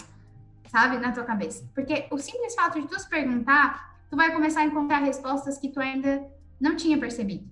[0.67, 1.63] sabe, na tua cabeça.
[1.75, 5.69] Porque o simples fato de tu se perguntar, tu vai começar a encontrar respostas que
[5.69, 6.25] tu ainda
[6.59, 7.47] não tinha percebido.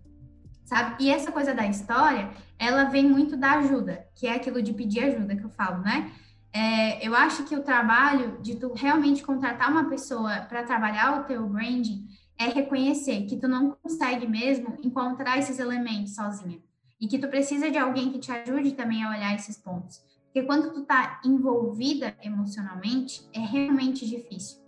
[0.66, 1.04] Sabe?
[1.04, 5.04] E essa coisa da história, ela vem muito da ajuda, que é aquilo de pedir
[5.04, 6.12] ajuda que eu falo, né?
[6.52, 11.24] É, eu acho que o trabalho de tu realmente contratar uma pessoa para trabalhar o
[11.26, 12.08] teu branding
[12.38, 16.60] é reconhecer que tu não consegue mesmo encontrar esses elementos sozinha
[17.00, 20.02] e que tu precisa de alguém que te ajude também a olhar esses pontos.
[20.26, 24.60] Porque quando tu tá envolvida emocionalmente, é realmente difícil.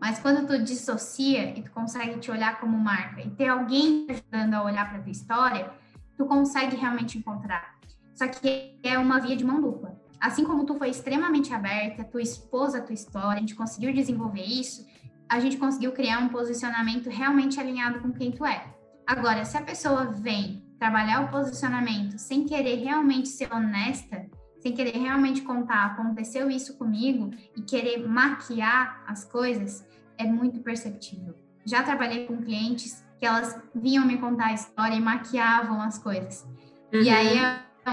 [0.00, 4.12] Mas quando tu dissocia e tu consegue te olhar como marca e ter alguém te
[4.12, 5.70] ajudando a olhar para tua história,
[6.16, 7.78] tu consegue realmente encontrar.
[8.14, 12.20] Só que é uma via de mão dupla assim como tu foi extremamente aberta, tu
[12.20, 14.86] expôs a tua história, a gente conseguiu desenvolver isso,
[15.28, 18.74] a gente conseguiu criar um posicionamento realmente alinhado com quem tu é.
[19.06, 24.26] Agora, se a pessoa vem trabalhar o posicionamento sem querer realmente ser honesta,
[24.60, 29.86] sem querer realmente contar, aconteceu isso comigo e querer maquiar as coisas,
[30.18, 31.34] é muito perceptível.
[31.64, 36.46] Já trabalhei com clientes que elas vinham me contar a história e maquiavam as coisas.
[36.92, 37.02] Uhum.
[37.02, 37.38] E aí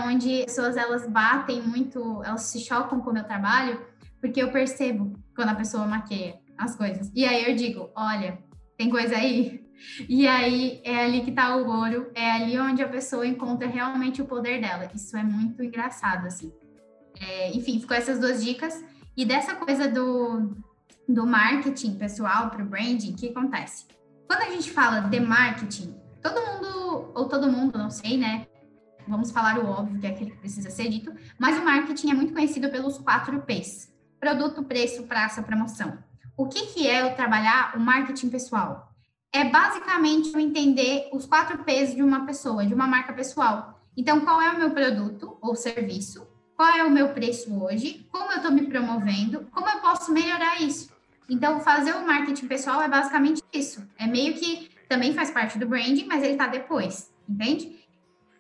[0.06, 3.82] onde pessoas elas batem muito, elas se chocam com o meu trabalho,
[4.20, 7.12] porque eu percebo quando a pessoa maqueia as coisas.
[7.14, 8.40] E aí eu digo, olha,
[8.78, 9.66] tem coisa aí.
[10.10, 14.20] E aí é ali que tá o ouro, é ali onde a pessoa encontra realmente
[14.20, 14.90] o poder dela.
[14.92, 16.52] Isso é muito engraçado, assim.
[17.22, 18.84] É, enfim, ficou essas duas dicas.
[19.16, 20.56] E dessa coisa do,
[21.08, 23.86] do marketing pessoal para o branding, o que acontece?
[24.28, 28.48] Quando a gente fala de marketing, todo mundo, ou todo mundo, não sei, né?
[29.08, 32.14] Vamos falar o óbvio, que é aquele que precisa ser dito, mas o marketing é
[32.14, 35.98] muito conhecido pelos quatro P's: produto, preço, praça, promoção.
[36.36, 38.92] O que, que é eu trabalhar o marketing pessoal?
[39.34, 43.80] É basicamente eu entender os quatro P's de uma pessoa, de uma marca pessoal.
[43.96, 46.28] Então, qual é o meu produto ou serviço?
[46.56, 48.08] Qual é o meu preço hoje?
[48.12, 49.48] Como eu estou me promovendo?
[49.52, 50.92] Como eu posso melhorar isso?
[51.30, 53.88] Então, fazer o marketing pessoal é basicamente isso.
[53.98, 57.77] É meio que também faz parte do branding, mas ele está depois, entende?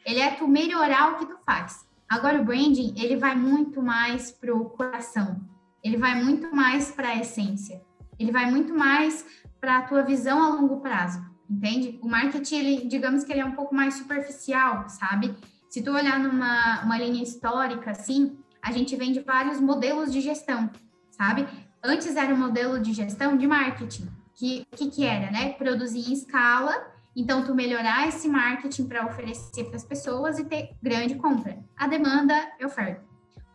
[0.05, 1.85] Ele é tu melhorar o que tu faz.
[2.09, 5.41] Agora o branding, ele vai muito mais pro coração.
[5.83, 7.81] Ele vai muito mais para a essência.
[8.17, 9.25] Ele vai muito mais
[9.59, 11.99] para a tua visão a longo prazo, entende?
[12.01, 15.35] O marketing, ele, digamos que ele é um pouco mais superficial, sabe?
[15.69, 20.21] Se tu olhar numa uma linha histórica assim, a gente vem de vários modelos de
[20.21, 20.69] gestão,
[21.11, 21.47] sabe?
[21.83, 25.53] Antes era o um modelo de gestão de marketing, que o que, que era, né?
[25.53, 26.73] Produzir em escala
[27.19, 31.57] então, tu melhorar esse marketing para oferecer para as pessoas e ter grande compra.
[31.75, 33.03] A demanda e oferta.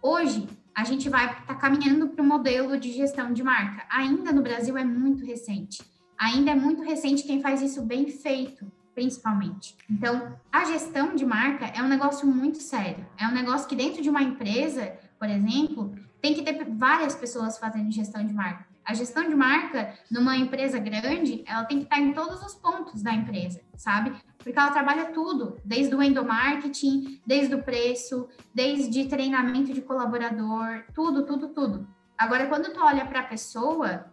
[0.02, 3.86] Hoje, a gente vai estar tá caminhando para o modelo de gestão de marca.
[3.88, 5.80] Ainda no Brasil é muito recente.
[6.18, 9.76] Ainda é muito recente quem faz isso bem feito, principalmente.
[9.88, 13.06] Então, a gestão de marca é um negócio muito sério.
[13.16, 17.58] É um negócio que dentro de uma empresa, por exemplo, tem que ter várias pessoas
[17.58, 18.71] fazendo gestão de marca.
[18.84, 23.02] A gestão de marca numa empresa grande, ela tem que estar em todos os pontos
[23.02, 24.12] da empresa, sabe?
[24.38, 31.24] Porque ela trabalha tudo, desde o endomarketing, desde o preço, desde treinamento de colaborador, tudo,
[31.24, 31.86] tudo, tudo.
[32.18, 34.06] Agora, quando tu olha para a pessoa,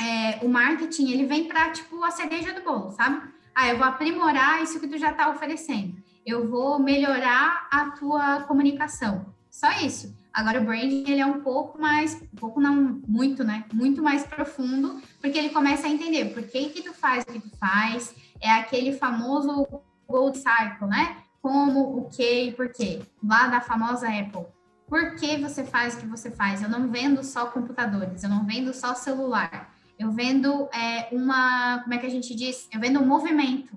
[0.00, 3.22] é, o marketing, ele vem para, tipo, a cereja do bolo, sabe?
[3.54, 5.96] Ah, eu vou aprimorar isso que tu já está oferecendo.
[6.24, 9.34] Eu vou melhorar a tua comunicação.
[9.50, 10.16] Só isso.
[10.32, 13.64] Agora o branding ele é um pouco mais, um pouco não muito, né?
[13.72, 17.40] Muito mais profundo, porque ele começa a entender por que que tu faz o que
[17.40, 19.66] tu faz, é aquele famoso
[20.08, 21.16] gold cycle, né?
[21.42, 23.02] Como, o que e por quê.
[23.22, 24.46] Lá da famosa Apple.
[24.86, 26.62] Por que você faz o que você faz?
[26.62, 29.72] Eu não vendo só computadores, eu não vendo só celular.
[29.98, 32.68] eu vendo é, uma, como é que a gente diz?
[32.72, 33.76] Eu vendo um movimento,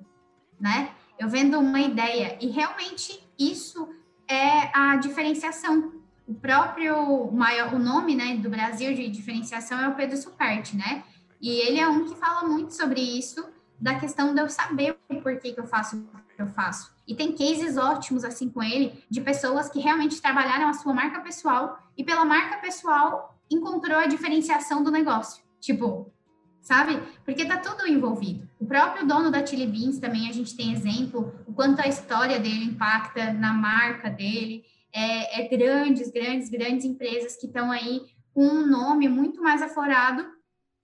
[0.60, 0.92] né?
[1.20, 2.38] Eu vendo uma ideia.
[2.42, 3.90] E realmente isso
[4.28, 6.03] é a diferenciação.
[6.28, 11.04] O próprio maior, o nome, né, do Brasil de diferenciação é o Pedro Superti, né?
[11.42, 13.46] E ele é um que fala muito sobre isso,
[13.80, 16.94] da questão de eu saber o porquê que eu faço o que eu faço.
[17.06, 21.20] E tem cases ótimos assim com ele, de pessoas que realmente trabalharam a sua marca
[21.20, 25.44] pessoal e pela marca pessoal encontrou a diferenciação do negócio.
[25.60, 26.12] Tipo,
[26.62, 27.02] sabe?
[27.26, 28.48] Porque tá tudo envolvido.
[28.60, 32.40] O próprio dono da Chili Beans também a gente tem exemplo, o quanto a história
[32.40, 34.64] dele impacta na marca dele.
[34.94, 38.02] É, é grandes, grandes, grandes empresas que estão aí
[38.34, 40.26] com um nome muito mais aflorado,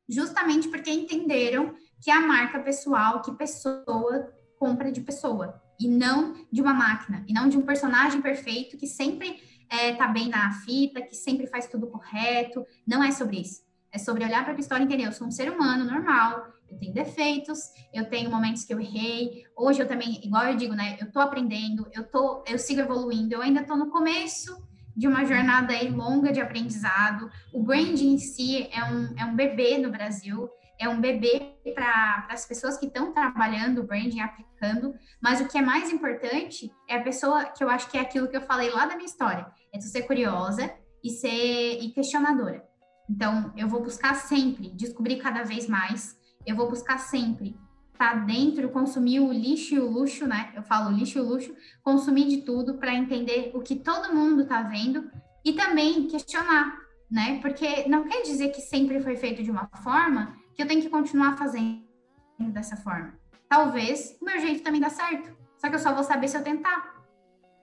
[0.08, 6.62] justamente porque entenderam que a marca pessoal, que pessoa compra de pessoa, e não de
[6.62, 11.02] uma máquina, e não de um personagem perfeito que sempre é, tá bem na fita,
[11.02, 12.65] que sempre faz tudo correto.
[12.86, 13.62] Não é sobre isso.
[13.91, 16.77] É sobre olhar para a história e entender, eu sou um ser humano normal, eu
[16.77, 17.60] tenho defeitos,
[17.93, 19.43] eu tenho momentos que eu errei.
[19.55, 20.97] Hoje eu também, igual eu digo, né?
[20.99, 25.25] Eu tô aprendendo, eu tô, eu sigo evoluindo, eu ainda tô no começo de uma
[25.25, 27.29] jornada aí longa de aprendizado.
[27.53, 32.27] O branding em si é um, é um bebê no Brasil, é um bebê para
[32.29, 36.97] as pessoas que estão trabalhando o branding, aplicando, mas o que é mais importante é
[36.97, 39.45] a pessoa, que eu acho que é aquilo que eu falei lá da minha história,
[39.73, 42.63] é tu ser curiosa e ser e questionadora.
[43.10, 47.58] Então, eu vou buscar sempre descobrir cada vez mais, eu vou buscar sempre
[47.91, 50.52] estar tá dentro, consumir o lixo e o luxo, né?
[50.56, 54.62] Eu falo lixo e luxo, consumir de tudo para entender o que todo mundo está
[54.62, 55.10] vendo
[55.43, 56.78] e também questionar,
[57.12, 57.39] né?
[57.41, 60.89] Porque não quer dizer que sempre foi feito de uma forma que eu tenho que
[60.89, 61.84] continuar fazendo
[62.54, 63.13] dessa forma.
[63.49, 66.43] Talvez o meu jeito também dá certo, só que eu só vou saber se eu
[66.43, 67.04] tentar,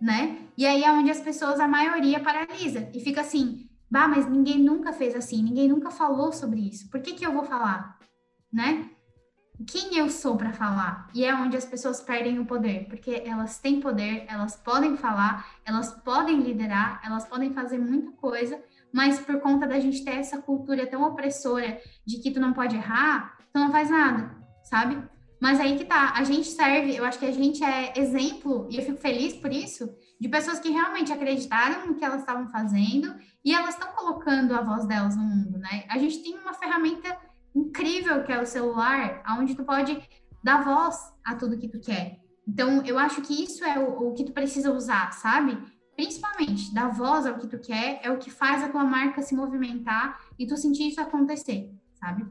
[0.00, 0.38] né?
[0.56, 4.58] E aí é onde as pessoas, a maioria, paralisa e fica assim, Bah, mas ninguém
[4.58, 6.90] nunca fez assim, ninguém nunca falou sobre isso.
[6.90, 7.95] Por que, que eu vou falar?
[8.56, 8.88] Né?
[9.66, 11.10] Quem eu sou para falar?
[11.14, 15.46] E é onde as pessoas perdem o poder, porque elas têm poder, elas podem falar,
[15.62, 18.58] elas podem liderar, elas podem fazer muita coisa,
[18.90, 22.74] mas por conta da gente ter essa cultura tão opressora de que tu não pode
[22.74, 25.06] errar, tu não faz nada, sabe?
[25.38, 28.78] Mas aí que tá, a gente serve, eu acho que a gente é exemplo, e
[28.78, 29.86] eu fico feliz por isso,
[30.18, 33.14] de pessoas que realmente acreditaram no que elas estavam fazendo
[33.44, 35.84] e elas estão colocando a voz delas no mundo, né?
[35.90, 37.25] A gente tem uma ferramenta
[37.56, 39.98] incrível que é o celular, onde tu pode
[40.44, 42.20] dar voz a tudo que tu quer.
[42.46, 45.58] Então, eu acho que isso é o, o que tu precisa usar, sabe?
[45.96, 49.34] Principalmente, dar voz ao que tu quer é o que faz a tua marca se
[49.34, 52.26] movimentar e tu sentir isso acontecer, sabe?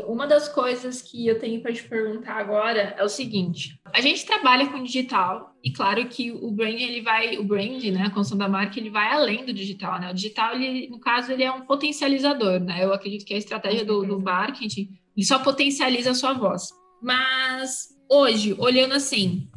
[0.00, 4.24] Uma das coisas que eu tenho para te perguntar agora é o seguinte: a gente
[4.24, 8.38] trabalha com digital e claro que o brand ele vai, o brand, né, a construção
[8.38, 10.10] da marca, ele vai além do digital, né?
[10.10, 12.84] O digital, ele, no caso, ele é um potencializador, né?
[12.84, 16.68] Eu acredito que a estratégia do, do marketing ele só potencializa a sua voz.
[17.02, 19.48] Mas hoje, olhando assim,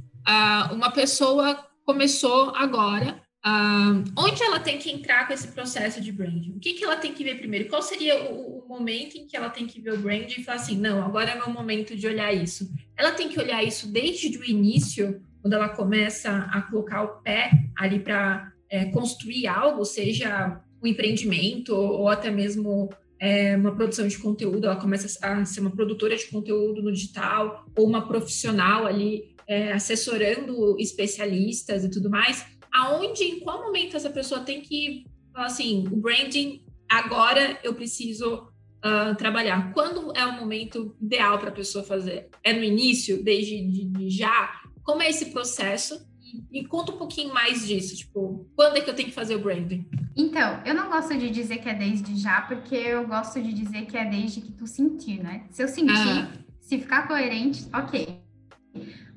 [0.71, 6.53] uma pessoa começou agora Uh, onde ela tem que entrar com esse processo de branding?
[6.57, 7.69] O que, que ela tem que ver primeiro?
[7.69, 10.57] Qual seria o, o, momento em que ela tem que ver o branding e falar
[10.57, 12.69] assim, não, agora é meu momento de olhar isso?
[12.97, 17.51] Ela tem que olhar isso desde o início, quando ela começa a colocar o pé
[17.77, 24.17] ali para é, construir algo, seja um empreendimento ou até mesmo é, uma produção de
[24.17, 29.36] conteúdo, ela começa a ser uma produtora de conteúdo no digital ou uma profissional ali
[29.47, 35.47] é, assessorando especialistas e tudo mais aonde, em qual momento essa pessoa tem que falar
[35.47, 38.47] assim, o branding, agora eu preciso
[38.84, 39.71] uh, trabalhar.
[39.73, 42.30] Quando é o momento ideal para a pessoa fazer?
[42.43, 44.62] É no início, desde de, de já?
[44.84, 46.06] Como é esse processo?
[46.51, 49.36] E, e conta um pouquinho mais disso, tipo, quando é que eu tenho que fazer
[49.36, 49.88] o branding?
[50.15, 53.86] Então, eu não gosto de dizer que é desde já, porque eu gosto de dizer
[53.86, 55.45] que é desde que tu sentir, né?
[55.51, 56.32] Se eu sentir, ah.
[56.60, 58.19] se ficar coerente, ok.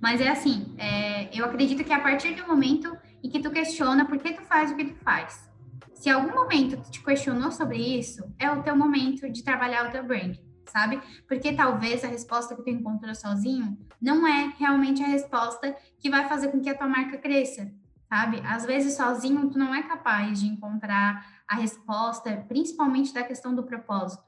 [0.01, 4.05] Mas é assim, é, eu acredito que a partir do momento e que tu questiona
[4.05, 5.51] por que tu faz o que tu faz.
[5.95, 9.91] Se algum momento tu te questionou sobre isso, é o teu momento de trabalhar o
[9.91, 11.01] teu brand, sabe?
[11.29, 16.27] Porque talvez a resposta que tu encontrou sozinho não é realmente a resposta que vai
[16.27, 17.71] fazer com que a tua marca cresça,
[18.09, 18.41] sabe?
[18.47, 23.65] Às vezes sozinho tu não é capaz de encontrar a resposta, principalmente da questão do
[23.65, 24.25] propósito.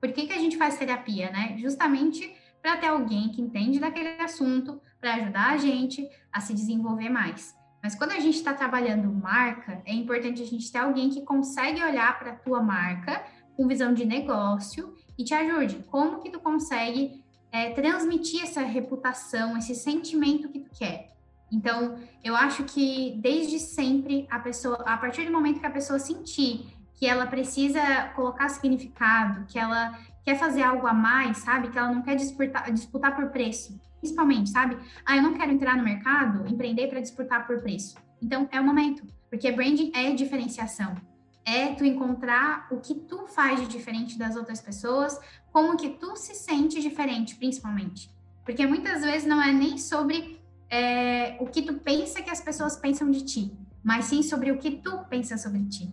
[0.00, 1.56] Por que, que a gente faz terapia, né?
[1.58, 7.08] Justamente para ter alguém que entende daquele assunto, para ajudar a gente a se desenvolver
[7.08, 7.54] mais.
[7.82, 11.82] Mas quando a gente está trabalhando marca, é importante a gente ter alguém que consegue
[11.82, 13.24] olhar para a tua marca
[13.56, 15.84] com visão de negócio e te ajude.
[15.90, 21.10] Como que tu consegue é, transmitir essa reputação, esse sentimento que tu quer?
[21.50, 25.98] Então, eu acho que desde sempre a pessoa, a partir do momento que a pessoa
[25.98, 31.68] sentir que ela precisa colocar significado, que ela quer fazer algo a mais, sabe?
[31.68, 34.76] Que ela não quer disputar, disputar por preço, principalmente, sabe?
[35.06, 37.94] Ah, eu não quero entrar no mercado, empreender para disputar por preço.
[38.20, 40.96] Então, é o momento, porque branding é diferenciação.
[41.44, 45.18] É tu encontrar o que tu faz de diferente das outras pessoas,
[45.52, 48.10] como que tu se sente diferente, principalmente.
[48.44, 52.76] Porque muitas vezes não é nem sobre é, o que tu pensa que as pessoas
[52.76, 53.52] pensam de ti,
[53.84, 55.92] mas sim sobre o que tu pensa sobre ti.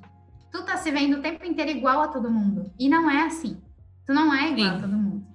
[0.51, 2.71] Tu tá se vendo o tempo inteiro igual a todo mundo.
[2.79, 3.61] E não é assim.
[4.03, 4.77] Tu não é igual sim.
[4.77, 5.27] a todo mundo.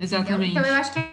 [0.00, 0.50] Exatamente.
[0.52, 1.11] Então, então eu acho que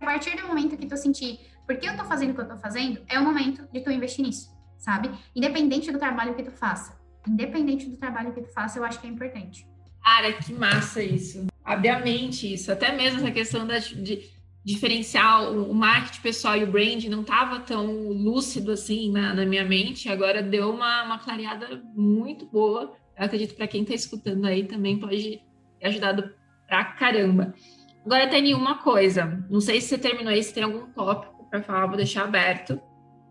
[0.00, 2.48] a partir do momento que tu sentir por que eu tô fazendo o que eu
[2.48, 5.10] tô fazendo, é o momento de tu investir nisso, sabe?
[5.36, 6.98] Independente do trabalho que tu faça.
[7.28, 9.68] Independente do trabalho que tu faça, eu acho que é importante.
[10.02, 11.46] Cara, que massa isso.
[11.62, 12.72] Abre a mente isso.
[12.72, 14.30] Até mesmo essa questão da, de
[14.64, 19.64] diferenciar o, marketing pessoal e o brand não estava tão lúcido assim na, na, minha
[19.64, 20.08] mente.
[20.08, 22.96] Agora deu uma, uma clareada muito boa.
[23.16, 25.40] Eu acredito para quem está escutando aí também pode
[25.78, 26.30] ter ajudado
[26.66, 27.54] pra caramba.
[28.04, 29.44] Agora tem uma coisa.
[29.50, 32.80] Não sei se você terminou se tem algum tópico para falar, vou deixar aberto.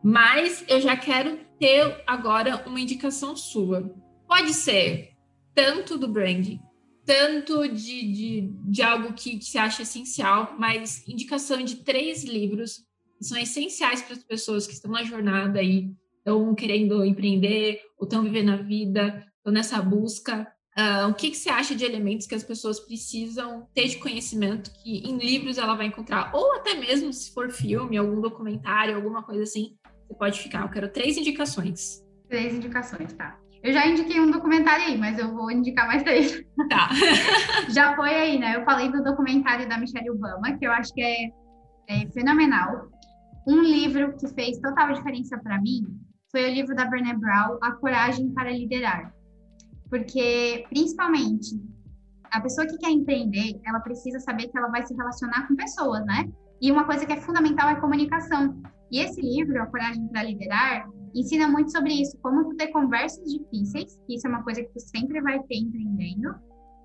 [0.04, 3.94] Mas eu já quero ter agora uma indicação sua.
[4.28, 5.10] Pode ser
[5.54, 6.62] tanto do branding,
[7.06, 12.86] tanto de, de, de algo que, que você acha essencial, mas indicação de três livros
[13.18, 18.06] que são essenciais para as pessoas que estão na jornada aí, estão querendo empreender, ou
[18.06, 20.48] estão vivendo a vida, estão nessa busca.
[20.80, 24.72] Uh, o que, que você acha de elementos que as pessoas precisam ter de conhecimento
[24.72, 29.22] que em livros ela vai encontrar, ou até mesmo se for filme, algum documentário, alguma
[29.22, 29.76] coisa assim,
[30.08, 30.62] você pode ficar.
[30.62, 32.02] Eu quero três indicações.
[32.30, 33.38] Três indicações, tá.
[33.62, 36.42] Eu já indiquei um documentário aí, mas eu vou indicar mais três.
[36.70, 36.90] Tá.
[37.70, 38.56] já foi aí, né?
[38.56, 41.30] Eu falei do documentário da Michelle Obama, que eu acho que é,
[41.90, 42.88] é fenomenal.
[43.46, 45.84] Um livro que fez total diferença para mim
[46.32, 49.19] foi o livro da Brené Brown, A Coragem para Liderar
[49.90, 51.60] porque, principalmente,
[52.32, 56.06] a pessoa que quer empreender, ela precisa saber que ela vai se relacionar com pessoas,
[56.06, 56.30] né?
[56.62, 58.62] E uma coisa que é fundamental é comunicação.
[58.92, 63.24] E esse livro, A Coragem para Liderar, ensina muito sobre isso, como tu ter conversas
[63.32, 66.36] difíceis, que isso é uma coisa que tu sempre vai ter empreendendo,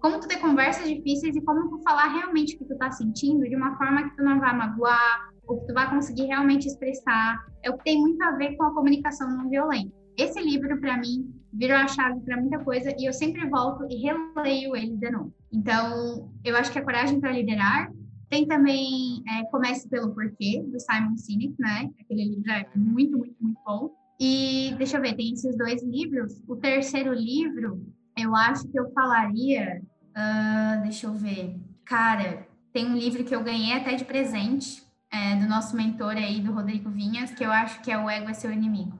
[0.00, 3.48] como tu ter conversas difíceis e como tu falar realmente o que tu tá sentindo
[3.48, 7.44] de uma forma que tu não vai magoar, ou que tu vai conseguir realmente expressar.
[7.62, 10.03] É o que tem muito a ver com a comunicação não violenta.
[10.16, 13.96] Esse livro, para mim, virou a chave para muita coisa e eu sempre volto e
[13.96, 15.32] releio ele de novo.
[15.52, 17.90] Então, eu acho que a coragem para liderar
[18.28, 21.90] tem também é, Comece pelo Porquê, do Simon Sinek, né?
[22.00, 23.90] Aquele livro é muito, muito, muito bom.
[24.18, 26.42] E deixa eu ver, tem esses dois livros.
[26.48, 27.86] O terceiro livro,
[28.18, 29.82] eu acho que eu falaria.
[30.10, 31.56] Uh, deixa eu ver.
[31.84, 36.40] Cara, tem um livro que eu ganhei até de presente é, do nosso mentor aí,
[36.40, 38.98] do Rodrigo Vinhas, que eu acho que é O Ego é Seu Inimigo.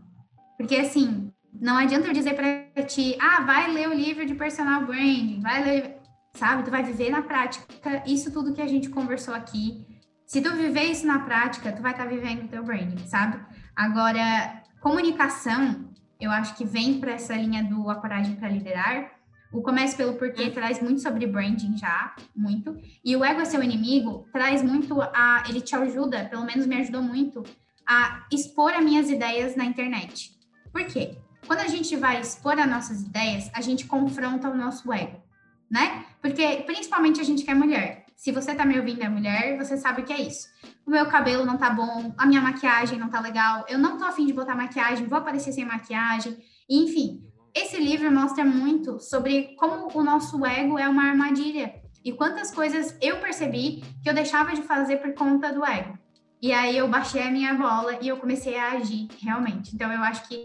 [0.56, 1.30] Porque, assim,
[1.60, 5.64] não adianta eu dizer para ti, ah, vai ler o livro de personal branding, vai
[5.64, 5.96] ler,
[6.34, 6.64] sabe?
[6.64, 9.86] Tu vai viver na prática isso tudo que a gente conversou aqui.
[10.26, 13.38] Se tu viver isso na prática, tu vai estar tá vivendo o teu branding, sabe?
[13.76, 15.88] Agora, comunicação,
[16.20, 19.12] eu acho que vem para essa linha do A Coragem para Liderar.
[19.52, 22.76] O Comece pelo Porquê traz muito sobre branding já, muito.
[23.04, 25.44] E o Ego é Seu Inimigo traz muito a...
[25.48, 27.44] Ele te ajuda, pelo menos me ajudou muito,
[27.86, 30.33] a expor as minhas ideias na internet.
[30.74, 31.16] Por quê?
[31.46, 35.22] Quando a gente vai expor as nossas ideias, a gente confronta o nosso ego,
[35.70, 36.04] né?
[36.20, 38.06] Porque principalmente a gente que é mulher.
[38.16, 40.48] Se você tá me ouvindo é mulher, você sabe o que é isso.
[40.84, 44.04] O meu cabelo não tá bom, a minha maquiagem não tá legal, eu não tô
[44.04, 46.36] afim de botar maquiagem, vou aparecer sem maquiagem.
[46.68, 47.22] Enfim,
[47.54, 51.72] esse livro mostra muito sobre como o nosso ego é uma armadilha
[52.04, 55.96] e quantas coisas eu percebi que eu deixava de fazer por conta do ego.
[56.42, 59.72] E aí eu baixei a minha bola e eu comecei a agir realmente.
[59.72, 60.44] Então eu acho que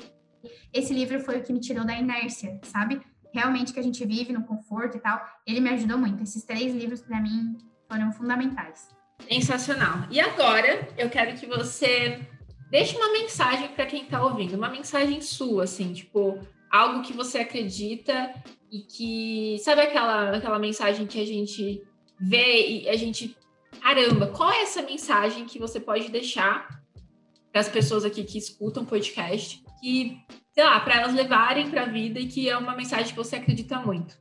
[0.74, 3.02] esse livro foi o que me tirou da inércia, sabe?
[3.34, 5.22] Realmente que a gente vive no conforto e tal.
[5.46, 6.24] Ele me ajudou muito.
[6.24, 8.90] Esses três livros, para mim, foram fundamentais.
[9.28, 10.08] Sensacional.
[10.10, 12.20] E agora, eu quero que você
[12.70, 16.40] deixe uma mensagem para quem está ouvindo, uma mensagem sua, assim, tipo,
[16.72, 18.34] algo que você acredita
[18.72, 19.58] e que.
[19.60, 21.84] Sabe aquela, aquela mensagem que a gente
[22.20, 23.36] vê e a gente.
[23.82, 26.82] Caramba, qual é essa mensagem que você pode deixar
[27.52, 30.22] para as pessoas aqui que escutam podcast que,
[30.52, 33.38] sei lá, para elas levarem para a vida e que é uma mensagem que você
[33.38, 34.18] acredita muito.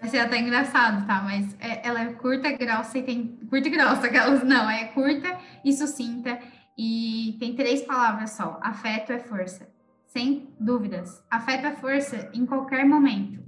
[0.00, 1.22] Vai ser até engraçado, tá?
[1.22, 3.38] Mas é, ela é curta, grossa e tem.
[3.48, 4.42] Curta e grossa, aquelas.
[4.42, 6.40] Não, é curta e sucinta.
[6.76, 9.72] E tem três palavras só: afeto é força.
[10.06, 11.22] Sem dúvidas.
[11.30, 13.40] Afeto é força em qualquer momento.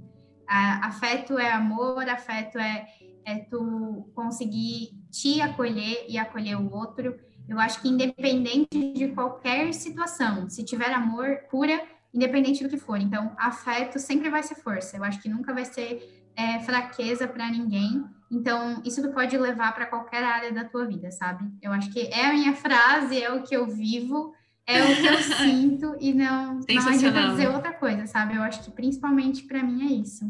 [0.47, 2.87] afeto é amor, afeto é,
[3.25, 9.73] é tu conseguir te acolher e acolher o outro Eu acho que independente de qualquer
[9.73, 11.81] situação, se tiver amor, cura,
[12.13, 12.99] independente do que for.
[12.99, 14.97] Então, afeto sempre vai ser força.
[14.97, 18.03] Eu acho que nunca vai ser é, fraqueza para ninguém.
[18.31, 21.45] Então, isso tu pode levar para qualquer área da tua vida, sabe?
[21.61, 24.33] Eu acho que é a minha frase, é o que eu vivo,
[24.65, 28.35] é o que eu sinto e não, não adianta dizer outra coisa, sabe?
[28.35, 30.25] Eu acho que principalmente para mim é isso.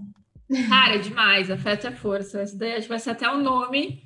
[0.67, 1.49] Cara, é demais.
[1.49, 2.43] Afeto é força.
[2.43, 4.03] Esse daí vai ser até o nome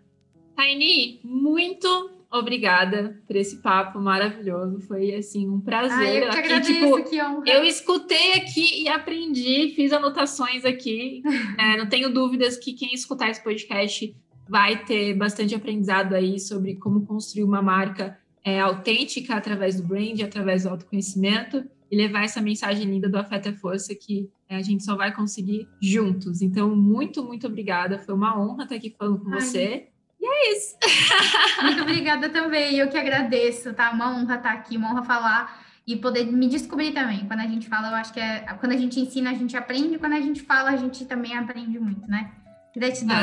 [0.56, 4.80] Taini, muito obrigada por esse papo maravilhoso.
[4.80, 5.96] Foi assim um prazer.
[5.96, 7.42] Ai, eu aqui, agradeço, tipo, que honra.
[7.46, 11.22] Eu escutei aqui e aprendi, fiz anotações aqui.
[11.58, 14.14] é, não tenho dúvidas que quem escutar esse podcast
[14.48, 20.20] vai ter bastante aprendizado aí sobre como construir uma marca é, autêntica através do brand,
[20.20, 24.62] através do autoconhecimento e levar essa mensagem linda do Afeta é Força que é, a
[24.62, 26.42] gente só vai conseguir juntos.
[26.42, 27.98] Então, muito, muito obrigada.
[27.98, 29.40] Foi uma honra estar aqui falando com Ai.
[29.40, 29.88] você.
[30.26, 30.76] E é isso.
[31.62, 32.76] Muito obrigada também.
[32.76, 33.90] Eu que agradeço, tá?
[33.90, 37.24] Uma honra estar aqui, uma honra falar e poder me descobrir também.
[37.26, 38.40] Quando a gente fala, eu acho que é.
[38.58, 39.98] Quando a gente ensina, a gente aprende.
[39.98, 42.32] Quando a gente fala, a gente também aprende muito, né?
[42.74, 43.16] Gratidão,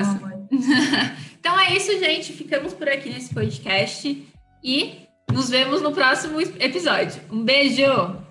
[1.39, 2.33] então é isso, gente.
[2.33, 4.27] Ficamos por aqui nesse podcast.
[4.63, 7.21] E nos vemos no próximo episódio.
[7.31, 8.22] Um beijo!